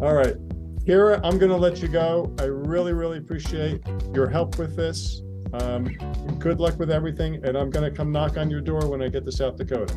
All 0.00 0.14
right. 0.14 0.36
Kira 0.84 1.20
i'm 1.22 1.38
going 1.38 1.50
to 1.50 1.56
let 1.56 1.82
you 1.82 1.88
go. 1.88 2.34
I 2.38 2.44
really 2.44 2.94
really 2.94 3.18
appreciate 3.18 3.82
your 4.14 4.28
help 4.28 4.58
with 4.58 4.76
this. 4.76 5.22
Um, 5.52 5.84
good 6.38 6.60
luck 6.60 6.78
with 6.78 6.90
everything 6.90 7.42
and 7.44 7.56
i'm 7.56 7.70
going 7.70 7.90
to 7.90 7.96
come 7.96 8.12
knock 8.12 8.36
on 8.36 8.50
your 8.50 8.60
door 8.60 8.86
when 8.86 9.00
i 9.00 9.08
get 9.08 9.24
to 9.24 9.32
south 9.32 9.56
dakota 9.56 9.94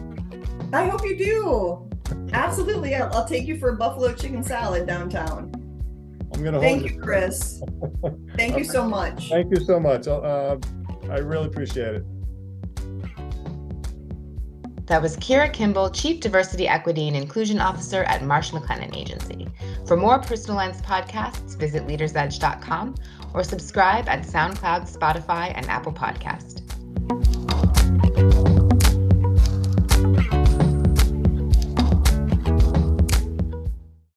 I 0.74 0.88
hope 0.88 1.04
you 1.04 1.18
do. 1.18 1.90
Absolutely. 2.34 2.96
I'll, 2.96 3.14
I'll 3.14 3.28
take 3.28 3.48
you 3.48 3.58
for 3.58 3.70
a 3.70 3.76
buffalo 3.76 4.14
chicken 4.14 4.44
salad 4.44 4.88
downtown. 4.88 5.52
I'm 6.34 6.44
gonna 6.44 6.60
Thank 6.60 6.86
you, 6.86 7.00
Chris. 7.00 7.62
Thank 8.36 8.58
you 8.58 8.64
so 8.76 8.88
much. 8.88 9.30
Thank 9.30 9.52
you 9.52 9.64
so 9.64 9.80
much. 9.80 10.08
Uh, 10.08 10.58
I 11.10 11.18
really 11.18 11.48
appreciate 11.48 11.96
it. 11.96 12.06
That 14.88 15.02
was 15.02 15.16
Kira 15.18 15.52
Kimball, 15.54 15.90
Chief 15.90 16.20
Diversity, 16.20 16.68
Equity, 16.68 17.08
and 17.08 17.16
Inclusion 17.16 17.60
Officer 17.60 18.04
at 18.04 18.24
Marsh 18.24 18.52
McLennan 18.52 18.96
Agency. 18.96 19.48
For 19.86 19.96
more 19.96 20.20
Personal 20.20 20.58
Lines 20.58 20.82
podcasts, 20.82 21.58
visit 21.58 21.88
leadersedge.com 21.88 22.96
or 23.34 23.44
subscribe 23.44 24.10
at 24.10 24.24
SoundCloud, 24.24 24.94
Spotify, 24.94 25.54
and 25.56 25.66
Apple 25.68 25.94
Podcast. 25.94 26.61